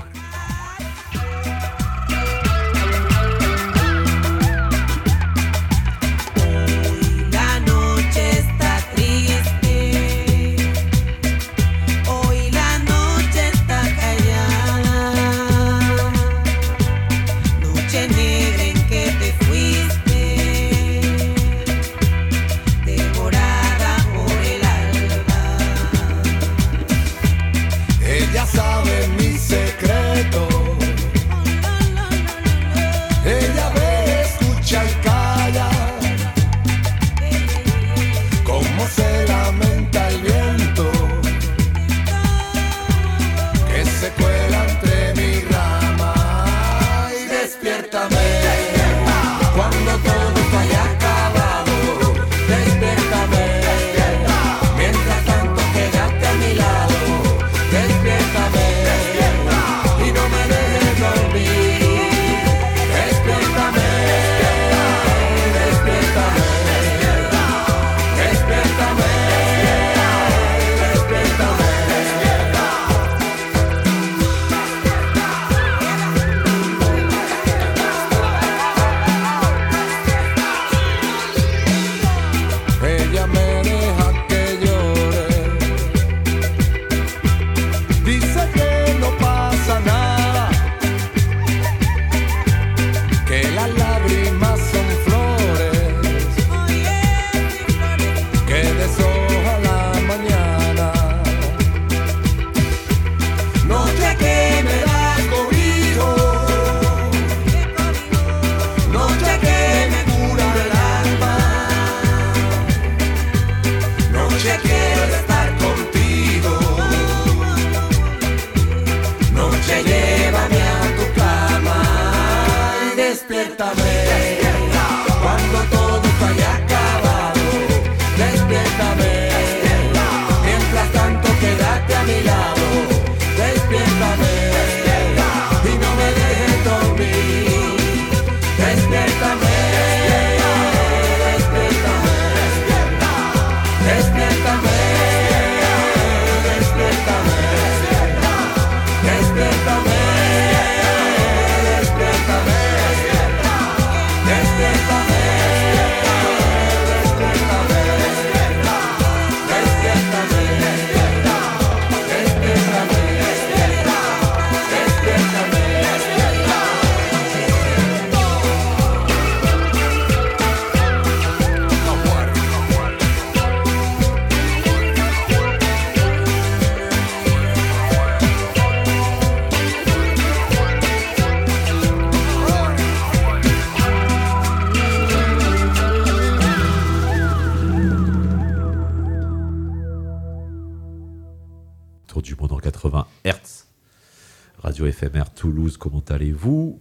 [195.69, 196.79] Toulouse, comment allez-vous?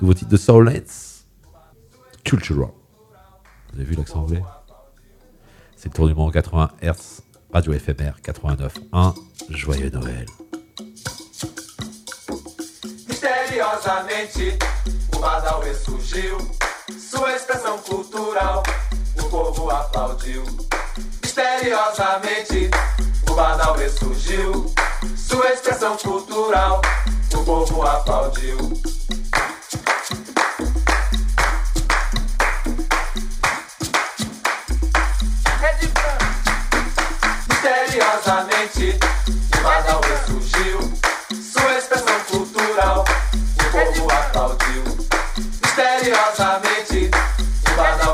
[0.00, 1.24] Nouveau titre de Soulmates.
[2.24, 2.70] Cultural.
[3.72, 4.42] Vous avez vu l'accent anglais?
[5.76, 7.22] C'est le tour du monde en 80 Hertz.
[7.52, 9.14] Radio FMR 89.1.
[9.50, 10.26] Joyeux Noël.
[13.08, 14.58] Misteriosamente,
[15.14, 16.36] o Badawi surgiu.
[16.98, 18.62] Sua expressão cultural,
[19.18, 20.42] o povo aplaudiu.
[21.22, 22.70] Misteriosamente,
[23.30, 24.66] o Badawi surgiu.
[25.16, 26.80] Sua expressão cultural,
[27.32, 28.56] o povo aplaudiu.
[37.48, 38.98] Misteriosamente,
[39.56, 40.78] o Badawi surgiu.
[41.52, 44.84] Sua expressão cultural, o povo aplaudiu.
[45.62, 47.10] Misteriosamente,
[47.70, 48.13] o Badawi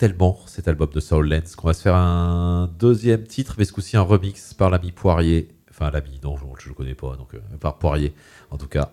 [0.00, 3.72] tellement cet album de Soul Lens qu'on va se faire un deuxième titre, mais ce
[3.74, 5.54] coup-ci un remix par l'ami Poirier.
[5.68, 8.14] Enfin, l'ami, non, je ne le connais pas, donc euh, par Poirier,
[8.50, 8.92] en tout cas.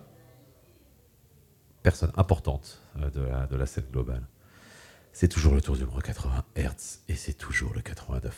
[1.82, 4.28] Personne importante euh, de, la, de la scène globale.
[5.14, 8.28] C'est toujours le tour du numéro 80 Hertz et c'est toujours le 89.1.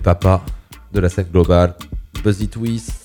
[0.00, 0.42] les papas
[0.92, 1.74] de la scène globale.
[2.24, 2.99] Buzzy Twist,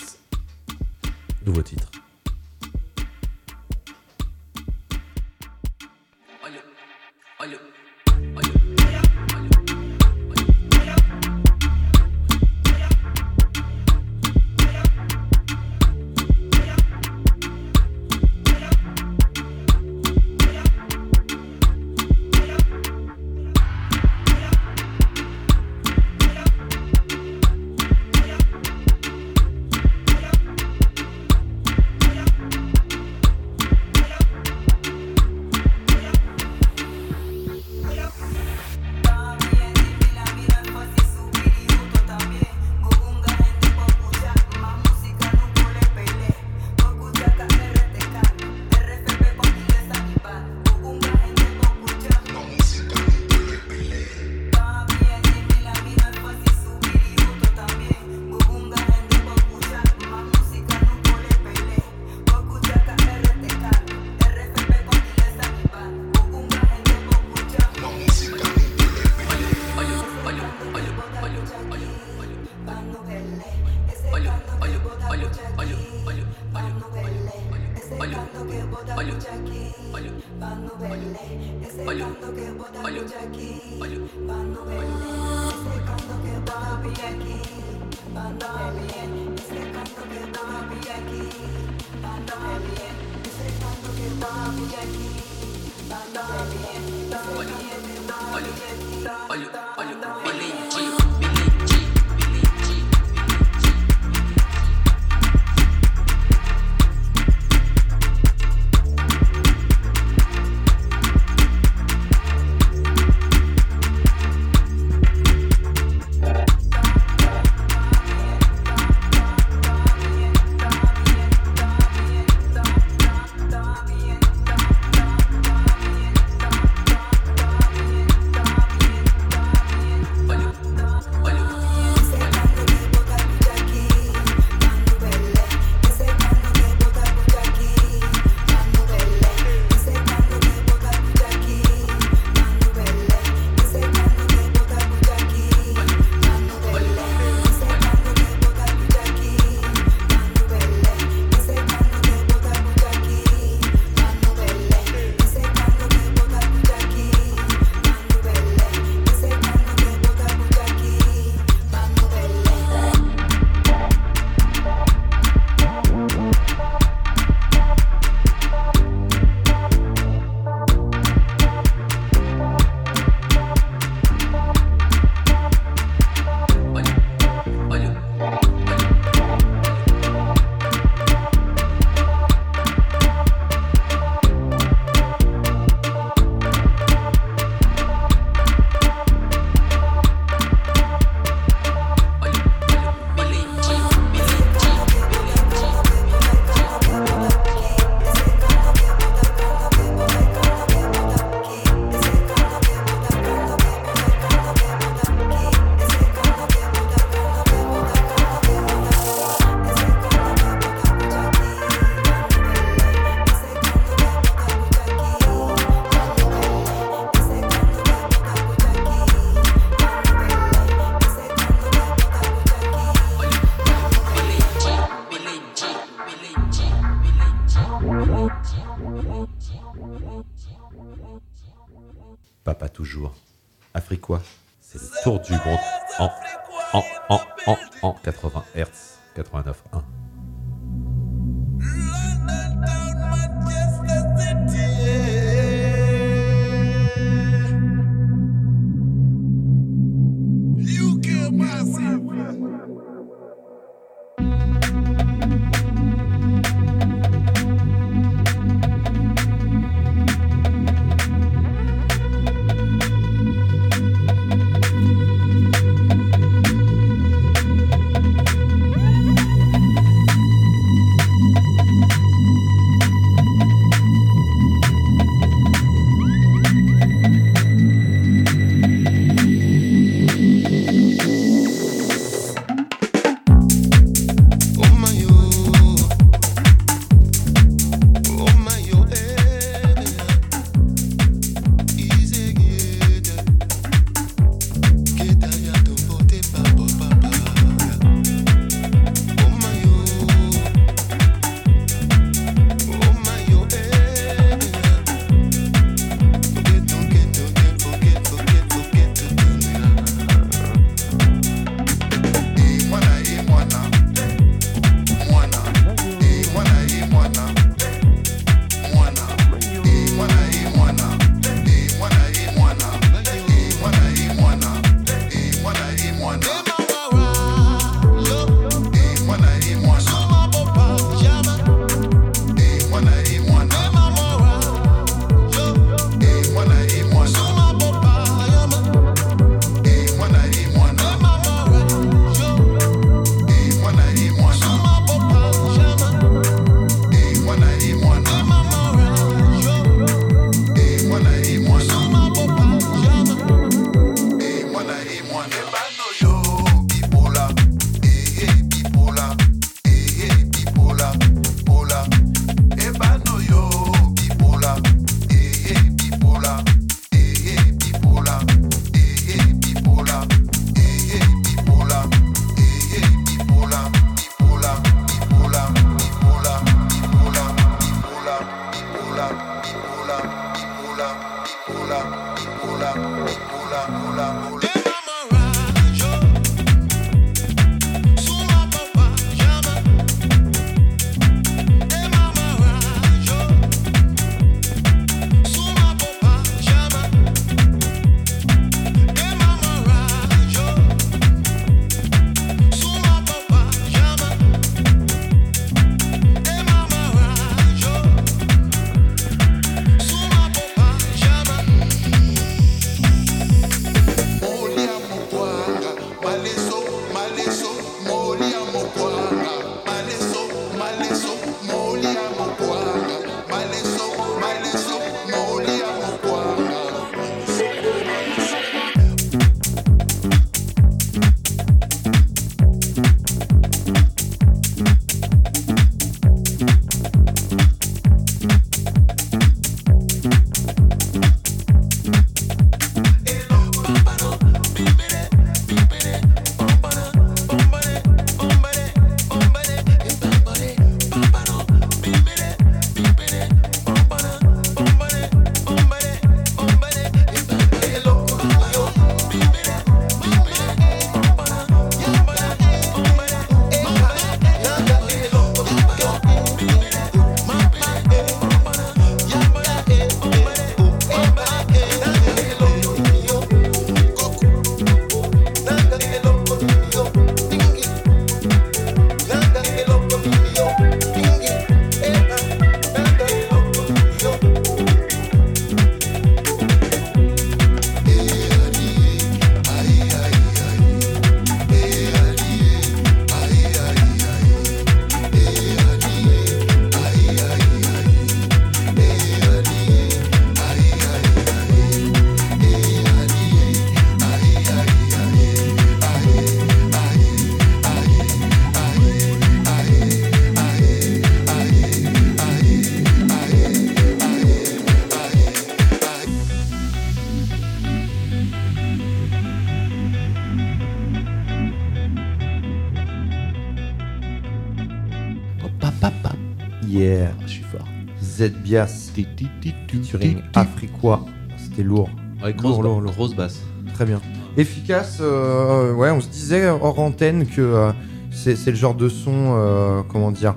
[526.85, 527.11] Yeah.
[527.25, 527.65] Je suis fort.
[528.01, 531.03] Z Bias featuring Afriqua.
[531.37, 531.89] C'était lourd.
[532.23, 533.39] Ouais, grosse lourd, grosse basse.
[533.73, 534.01] Très bien.
[534.37, 537.71] Efficace, euh, ouais, on se disait hors antenne que euh,
[538.11, 540.35] c'est c'est le genre de son, euh, comment dire,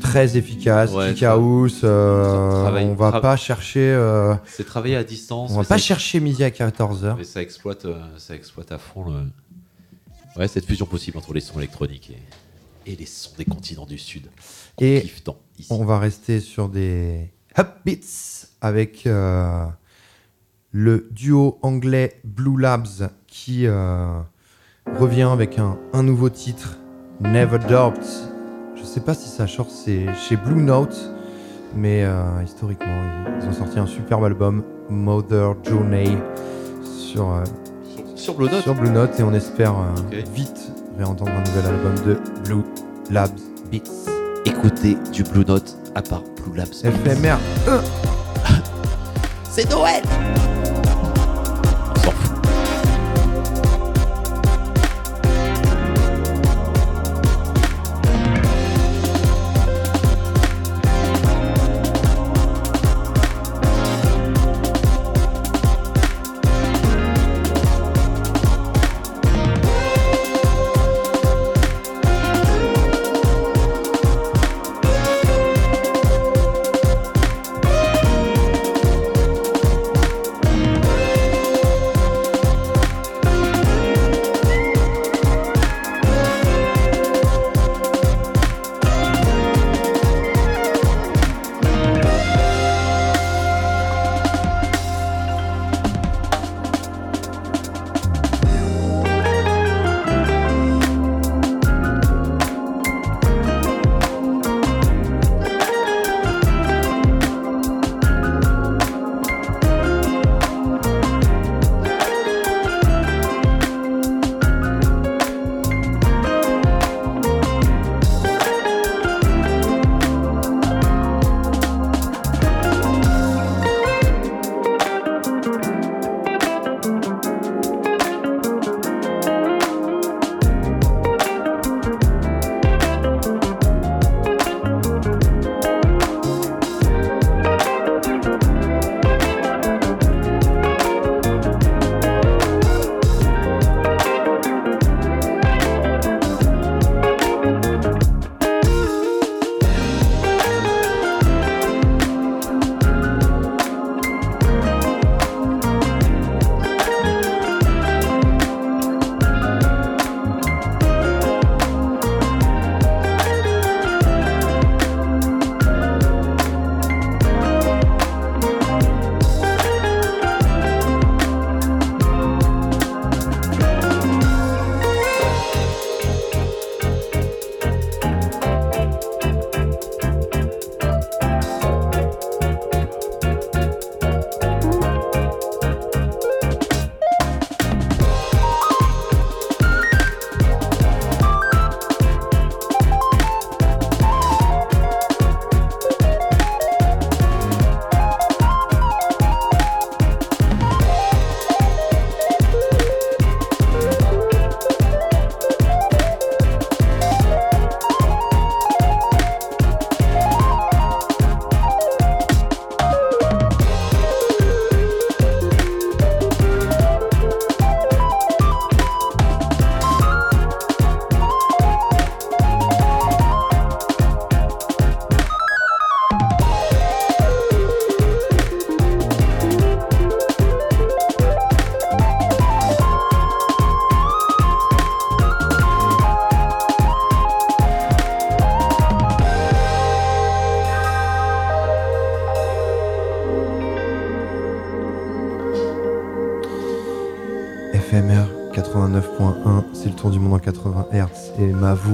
[0.00, 1.80] très efficace, Ouais, house.
[1.84, 3.80] euh, travaille- on va tra- pas chercher.
[3.92, 5.50] euh, C'est travaillé à distance.
[5.52, 7.14] on va pas chercher midi à 14h.
[7.18, 10.40] Mais ça exploite, euh, ça exploite à fond le...
[10.40, 12.10] ouais, cette fusion possible entre les sons électroniques
[12.86, 14.28] et, et les sons des continents du Sud.
[14.78, 15.72] On Et kiffe tant, ici.
[15.72, 19.66] on va rester sur des upbeats avec euh,
[20.70, 24.20] le duo anglais Blue Labs qui euh,
[24.98, 26.78] revient avec un, un nouveau titre,
[27.20, 28.00] Never Doubt.
[28.76, 31.12] Je sais pas si ça sort chez Blue Note,
[31.74, 33.02] mais euh, historiquement,
[33.40, 36.16] ils, ont sorti un superbe album, Mother Journey,
[36.84, 37.42] sur,
[38.16, 39.74] sur Blue Note sur Blue Note, et on espère
[40.34, 42.64] vite réentendre un nouvel album de Blue
[43.10, 43.38] Labs
[43.70, 44.11] Beats.
[44.44, 46.72] Écoutez du Blue Note à part Blue Labs.
[46.82, 47.38] FMR.
[47.68, 47.80] Euh.
[49.50, 50.02] C'est Noël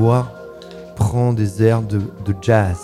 [0.08, 0.32] voix
[0.96, 2.78] prend des airs de, de jazz.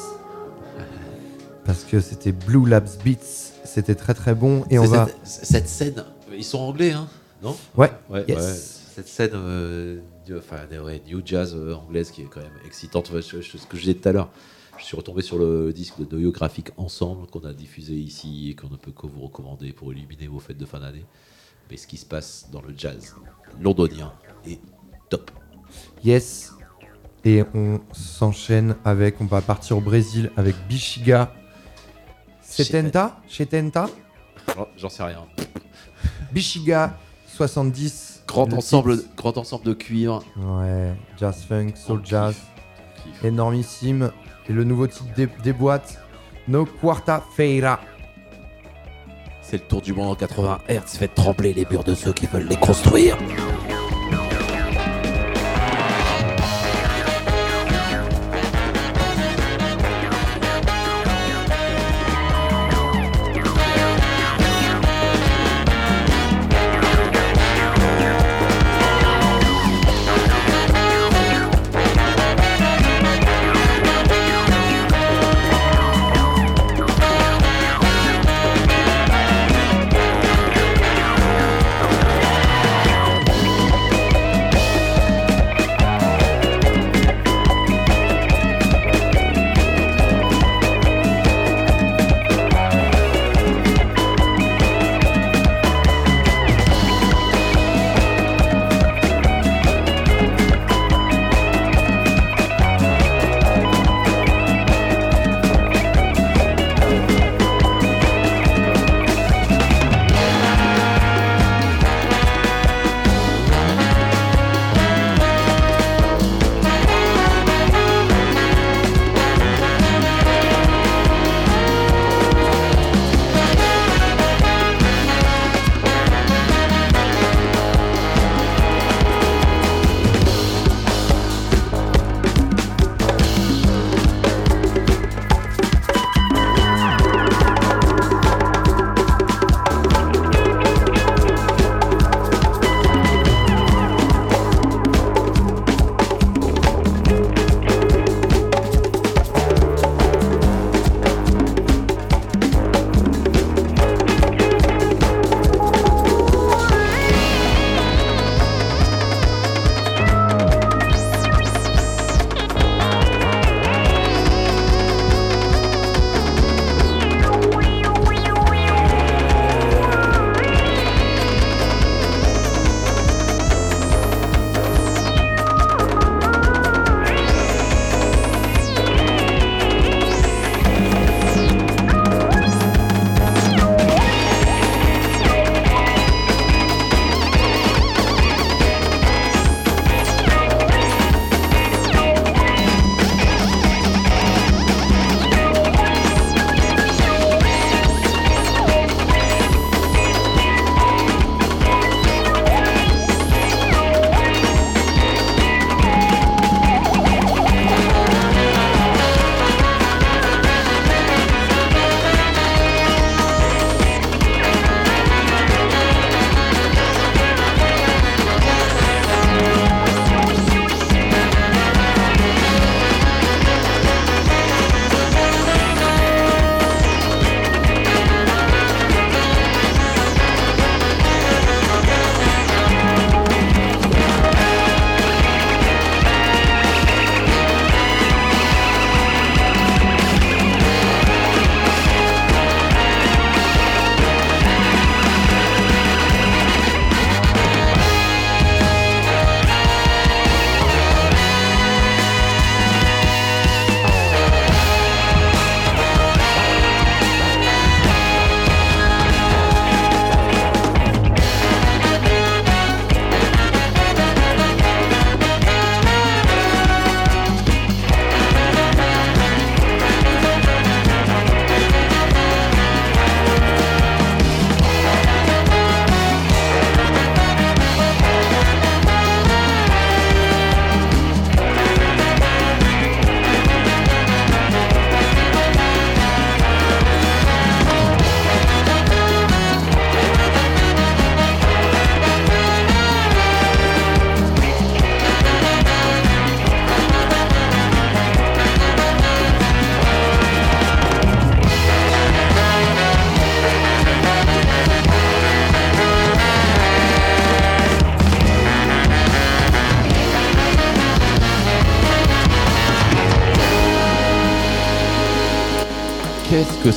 [1.65, 4.65] Parce que c'était Blue Labs Beats, c'était très très bon.
[4.69, 5.09] Et on va.
[5.25, 6.05] cette, scène,
[6.37, 7.09] ils sont anglais, hein
[7.43, 7.57] Non?
[7.79, 8.37] Ouais, Ouais, yes.
[8.37, 8.53] ouais.
[8.95, 13.11] Cette scène, euh, de- enfin, ouais, new jazz euh, anglaise qui est quand même excitante.
[13.11, 14.29] Je- je- ce que je disais tout à l'heure,
[14.77, 18.55] je suis retombé sur le disque de Noyo Graphique Ensemble qu'on a diffusé ici et
[18.55, 21.07] qu'on ne peut que vous recommander pour illuminer vos fêtes de fin d'année.
[21.71, 23.15] Mais ce qui se passe dans le jazz
[23.59, 24.13] londonien
[24.47, 24.61] est
[25.09, 25.31] top.
[26.05, 26.53] Yes.
[27.25, 31.33] Et on s'enchaîne avec, on va partir au Brésil avec Bichiga
[32.43, 33.87] Setenta Chetenta
[34.55, 35.25] J'en- J'en sais rien.
[36.33, 36.99] Bishiga
[37.29, 38.23] 70.
[38.27, 40.23] Grand le ensemble, grand ensemble de cuivre.
[40.37, 42.35] Ouais, jazz funk, soul jazz.
[43.23, 44.11] Énormissime.
[44.49, 45.99] Et le nouveau titre des, des boîtes,
[46.49, 47.81] No Quarta Feira.
[49.43, 50.81] C'est le tour du monde en 80 Hz.
[50.99, 53.17] Faites trembler les murs de ceux qui veulent les construire.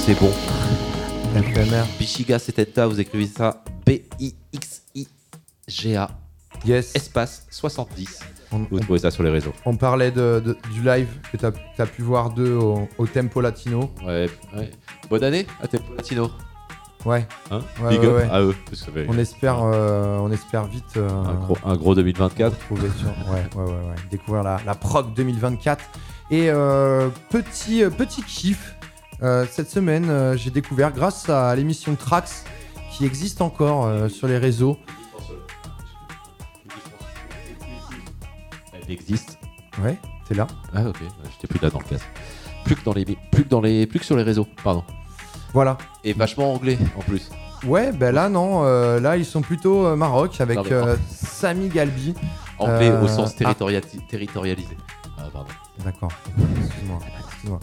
[0.06, 0.32] C'est bon
[1.36, 1.84] FMR.
[2.00, 4.10] Bichiga Setenta, vous écrivez ça B-I-X-I-G-A.
[6.66, 6.96] Yes.
[6.96, 8.20] Espace 70.
[8.52, 9.54] On- Vous trouvez ça sur les réseaux.
[9.66, 11.52] On parlait de, de- du live que tu as,
[11.86, 13.92] pu voir d'eux au, au Tempo Latino.
[14.06, 14.72] Ouais, ouais.
[15.10, 16.32] Bonne année à Tempo Latino.
[17.06, 17.28] Ouais.
[17.52, 18.28] Hein Ouais, Big ouais, up ouais.
[18.32, 18.56] à eux.
[18.74, 20.96] fait- On espère, euh, on espère vite.
[20.98, 22.58] euh, Un gros, un gros 2024.
[22.58, 23.96] trouver sur- ouais, ouais, ouais, ouais.
[24.10, 25.84] Découvrir la, la prog 2024.
[26.32, 28.76] Et euh, petit, petit kiff,
[29.24, 32.44] euh, cette semaine, euh, j'ai découvert grâce à l'émission Trax
[32.92, 34.78] qui existe encore euh, sur les réseaux.
[38.74, 39.38] Elle existe.
[39.84, 40.48] Ouais, t'es là.
[40.74, 40.98] Ah ok,
[41.32, 42.08] j'étais plus là dans le casque.
[42.64, 44.84] Plus que dans les, plus que dans les, plus que sur les réseaux, pardon.
[45.54, 45.78] Voilà.
[46.04, 47.30] Et vachement anglais en plus.
[47.66, 48.64] Ouais, ben là non,
[49.00, 52.14] là ils sont plutôt Maroc avec Non, mais- Sami Galbi.
[52.60, 54.78] Anglais au sens ah, territoria- territorialisé.
[55.18, 55.50] Ah pardon.
[55.84, 56.12] D'accord.
[56.60, 57.00] Excuse-moi.
[57.30, 57.60] excuse-moi.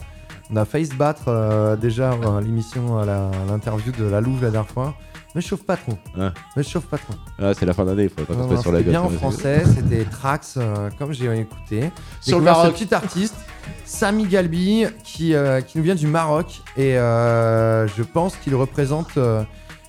[0.51, 4.21] On a failli se battre euh, déjà à l'émission, à la- à l'interview de la
[4.21, 4.93] Louve la dernière fois.
[5.33, 5.97] Me chauffe pas trop.
[6.17, 6.29] Ouais.
[6.55, 7.13] Me chauffe pas trop.
[7.39, 8.91] Ah, c'est la fin d'année, il faudrait pas qu'on Non, se non, sur la c'était
[8.91, 9.01] gueule.
[9.01, 11.91] bien en français, c'était Trax, euh, comme j'ai écouté.
[12.21, 12.77] Sur le Découvert Maroc.
[12.77, 13.35] ce petit artiste,
[13.83, 16.61] Sami Galbi, qui, euh, qui nous vient du Maroc.
[16.77, 19.43] Et euh, je pense qu'il représente euh,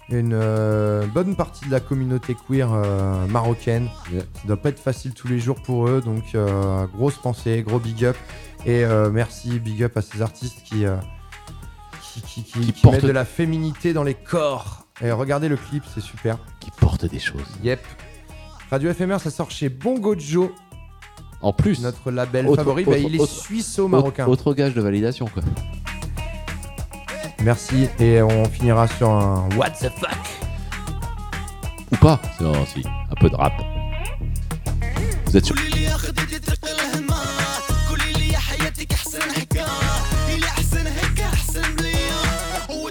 [0.09, 3.89] une euh, bonne partie de la communauté queer euh, marocaine.
[4.12, 4.23] Yeah.
[4.35, 7.78] Ça doit pas être facile tous les jours pour eux, donc euh, grosse pensée, gros
[7.78, 8.16] big up.
[8.67, 10.97] Et euh, merci, big up à ces artistes qui, euh,
[12.03, 14.87] qui, qui, qui- Qui qui portent- mettent de la féminité dans les corps.
[15.01, 16.37] Et regardez le clip, c'est super.
[16.61, 17.47] Qui portent des choses.
[17.63, 17.81] Yep.
[18.71, 20.51] Radio FMR, ça sort chez Bongo Joe.
[21.43, 21.81] En plus.
[21.81, 24.25] Notre label Autre- favori, bah, autre- il est suisse-marocain.
[24.27, 25.43] Autre, autre gage de validation quoi.
[27.43, 27.89] Merci.
[28.01, 30.19] Et on finira sur un What the fuck
[31.93, 33.53] Ou pas Non, si, un peu de rap.
[35.27, 35.55] Vous êtes sûr?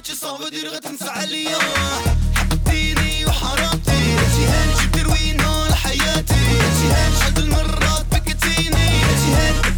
[0.05, 1.57] حكي صعب دير تنسى عليا.
[2.35, 6.33] حبيتيني وحرمتيني نسيهان جبت روينها لحياتي.
[6.33, 9.74] نسيهان شد المرات بكتيني نسيهان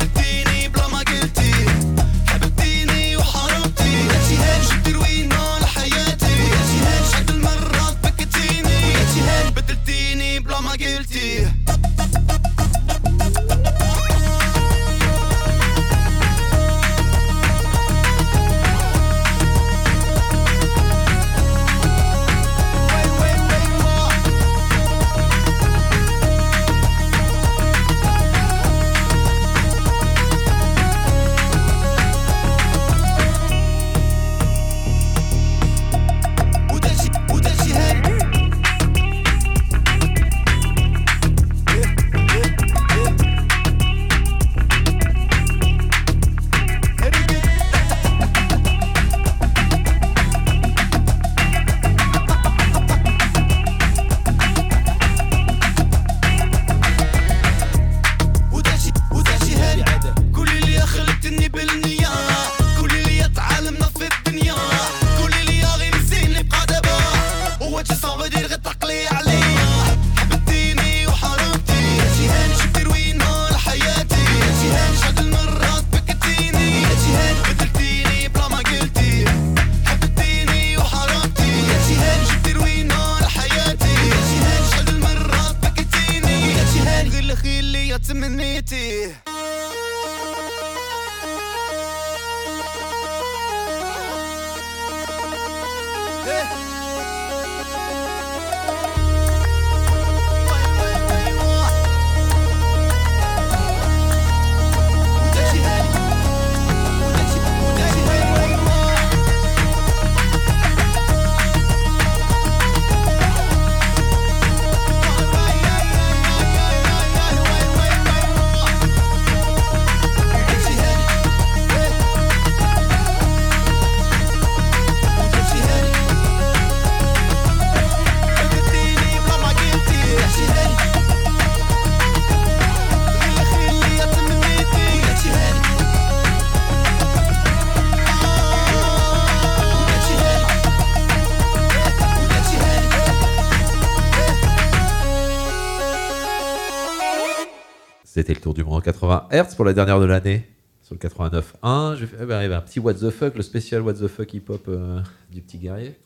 [148.28, 150.46] C'était le tour du monde en 80 Hz pour la dernière de l'année.
[150.82, 154.34] Sur le 89.1, je vais un petit What the fuck, le spécial What the fuck
[154.34, 155.00] hip-hop euh,
[155.32, 155.98] du petit guerrier.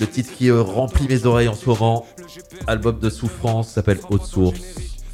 [0.00, 1.70] Le titre qui euh, remplit mes oreilles en ce
[2.66, 4.58] album de souffrance, s'appelle Haute Source,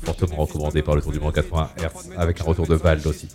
[0.05, 3.29] fortement recommandé par le tour du monde 80 Hz, avec un retour de Vald aussi.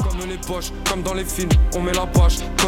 [0.00, 2.08] Comme les poches, comme dans les films, on met la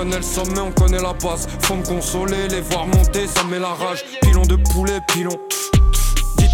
[0.05, 1.17] le sommet, on connaît la.
[1.19, 4.05] Faut me consoler, les voir monter, ça met la rage.
[4.23, 5.37] Pilon de poulet, pilon.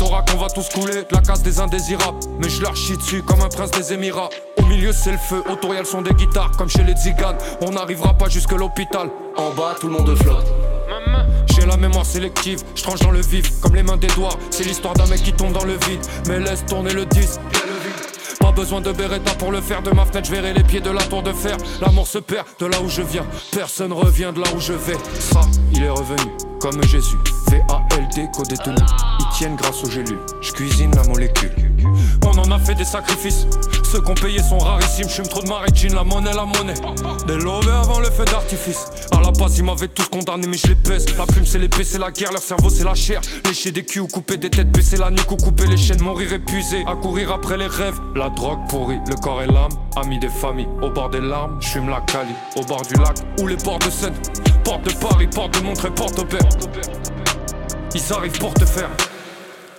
[0.05, 2.19] T'auras qu'on va tous couler, la casse des indésirables.
[2.39, 4.29] Mais je leur chie dessus comme un prince des Émirats.
[4.59, 7.39] Au milieu, c'est le feu, autour y'a le son des guitares, comme chez les Tziganes.
[7.63, 9.09] On n'arrivera pas jusque l'hôpital.
[9.37, 10.47] En bas, tout le monde flotte.
[11.55, 14.37] J'ai la mémoire sélective, je tranche dans le vif, comme les mains d'Edouard.
[14.51, 17.41] C'est l'histoire d'un mec qui tombe dans le vide, mais laisse tourner le disque.
[18.41, 20.91] Pas besoin de Beretta pour le faire, de ma fenêtre je verrai les pieds de
[20.91, 21.57] la tour de fer.
[21.81, 24.99] L'amour se perd de là où je viens, personne revient de là où je vais.
[25.19, 25.41] Ça,
[25.73, 27.19] il est revenu, comme Jésus.
[27.51, 28.77] V-A-L-D, code détenu.
[29.21, 31.53] Ils tiennent grâce au gélu, je cuisine la molécule.
[32.27, 33.47] On en a fait des sacrifices,
[33.83, 35.09] ceux qu'on payé sont rarissimes.
[35.09, 36.75] J'fume trop de maritine, la monnaie, la monnaie.
[37.27, 38.87] Des lovés avant le feu d'artifice.
[39.13, 41.07] À la base, ils m'avaient tous condamné, mais je les pèse.
[41.17, 43.21] La plume, c'est l'épée, c'est la guerre, leur cerveau, c'est la chair.
[43.47, 46.33] Lécher des culs ou couper des têtes, baisser la nuque ou couper les chaînes, mourir
[46.33, 46.85] épuisé.
[46.87, 49.73] À courir après les rêves, la drogue pourrie, le corps et l'âme.
[49.97, 53.47] Amis des familles, au bord des larmes, j'fume la cali, au bord du lac ou
[53.47, 54.15] les ports de Seine?
[54.65, 56.41] Porte de Paris, porte de Montreux, porte au père.
[57.95, 58.91] Ils arrivent pour te faire.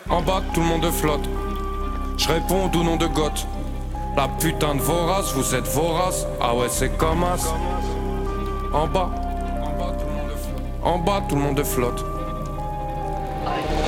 [0.10, 1.28] En bas, tout le monde flotte.
[2.18, 3.46] Je réponds au nom de Goth.
[4.16, 6.26] La putain de vorace, vous êtes vorace.
[6.40, 7.54] Ah ouais, c'est comme as.
[8.74, 9.10] En bas.
[10.82, 12.15] En bas, tout le monde flotte.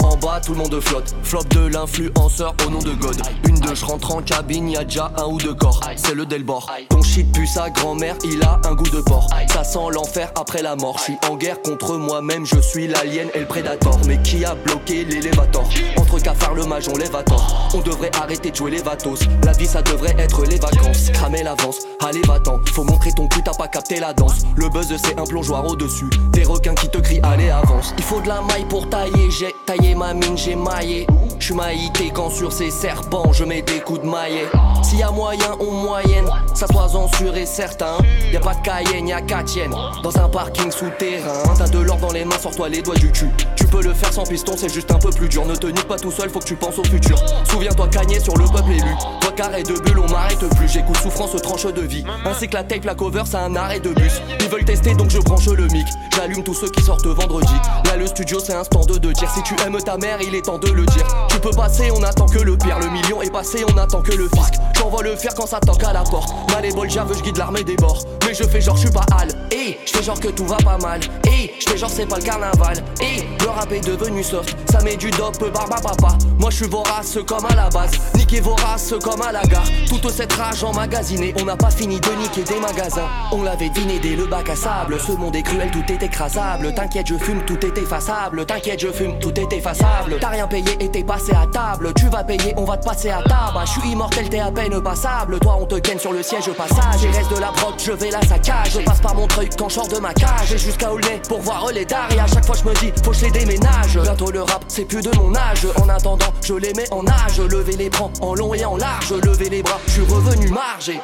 [0.04, 1.16] En bas, tout le monde flotte.
[1.24, 3.16] Flop de l'influenceur au nom de God.
[3.48, 5.82] Une de je rentre en cabine, y a déjà un ou deux corps.
[5.96, 6.72] C'est le Delbord.
[6.90, 9.30] Ton shit pue sa grand-mère, il a un goût de porc.
[9.54, 10.98] Ça sent l'enfer après la mort.
[10.98, 13.98] Je suis en guerre contre moi-même, je suis l'alien et le prédateur.
[14.08, 15.64] Mais qui a bloqué l'élévateur
[15.98, 17.70] Entre cafard le mage, on lève à tort.
[17.74, 19.20] On devrait arrêter de jouer les vatos.
[19.44, 21.12] La vie, ça devrait être les vacances.
[21.14, 22.60] Cramer l'avance, allez va-t'en.
[22.74, 24.44] Faut montrer ton cul, t'as pas capté la danse.
[24.56, 26.10] Le buzz, c'est un plongeoir au-dessus.
[26.32, 27.94] Des requins qui te crient, allez avance.
[27.98, 31.08] Il faut de la maille pour tailler, j'ai taillé ma mine, j'ai maillé.
[31.40, 34.48] J'suis maïté quand sur ces serpents, je mets des coups de maillet.
[34.84, 37.98] S'il y a moyen, on moyenne, ça en sûr et certain.
[38.32, 39.74] Y a pas de Cayenne, y a Catienne.
[40.04, 43.30] Dans un parking souterrain, t'as de l'or dans les mains, sors-toi les doigts du cul.
[43.56, 45.46] Tu peux le faire sans piston, c'est juste un peu plus dur.
[45.46, 47.18] Ne te nuque pas tout seul, faut que tu penses au futur.
[47.50, 48.96] Souviens-toi cagner sur le peuple élu.
[49.22, 50.68] Toi carré de bulle, on m'arrête plus.
[50.68, 52.04] J'écoute souffrance, tranche de vie.
[52.26, 54.22] Ainsi que la tape, la cover, c'est un arrêt de bus.
[54.40, 55.88] Ils veulent tester, donc je branche le mic.
[56.16, 57.54] J'allume tous ceux qui sortent vendredi.
[57.86, 59.30] Là, le studio, c'est un stand de dire.
[59.38, 61.06] Si tu aimes ta mère, il est temps de le dire.
[61.30, 62.80] Tu peux passer, on attend que le pire.
[62.80, 64.56] Le million est passé, on attend que le fisc.
[64.76, 66.34] J'envoie le faire quand ça toque à la porte.
[66.52, 68.04] Mal et bol, j'avoue, je guide l'armée des bords.
[68.26, 69.28] Mais je fais genre, je suis pas hal.
[69.52, 71.02] Et je fais genre que tout va pas mal.
[71.32, 72.84] Et je fais genre, c'est pas le carnaval.
[73.00, 74.58] Et le rap est devenu soft.
[74.72, 76.18] Ça met du dope, barba papa.
[76.40, 77.92] Moi, je suis vorace comme à la base.
[78.16, 79.68] Niquer vorace comme à la gare.
[79.88, 81.36] Toute cette rage emmagasinée.
[81.40, 83.08] On n'a pas fini de niquer des magasins.
[83.32, 85.00] On l'avait deviné dès le bac à sable.
[85.00, 86.74] Ce monde est cruel, tout est écrasable.
[86.74, 88.46] T'inquiète, je fume, tout est effaçable.
[88.46, 90.18] T'inquiète, je fume, tout est effaçable.
[90.20, 91.94] T'as rien payé et t'es passé à table.
[91.96, 93.60] Tu vas payer, on va te passer à table.
[93.66, 95.40] Je suis immortel, t'es à peine passable.
[95.40, 97.04] Toi, on te ken sur le siège passage.
[97.04, 98.72] Il reste de la prod, je vais la saccage.
[98.74, 100.54] Je passe par mon truc quand je de ma cage.
[100.54, 102.12] Et jusqu'à Aulnay pour voir les dards.
[102.12, 104.00] Et à chaque fois, je me dis, faut que je les déménage.
[104.02, 105.68] Bientôt le rap, c'est plus de mon âge.
[105.82, 107.40] En attendant, je les mets en âge.
[107.40, 109.14] Lever les bras en long et en large.
[109.14, 111.00] Lever les bras, je suis revenu marger.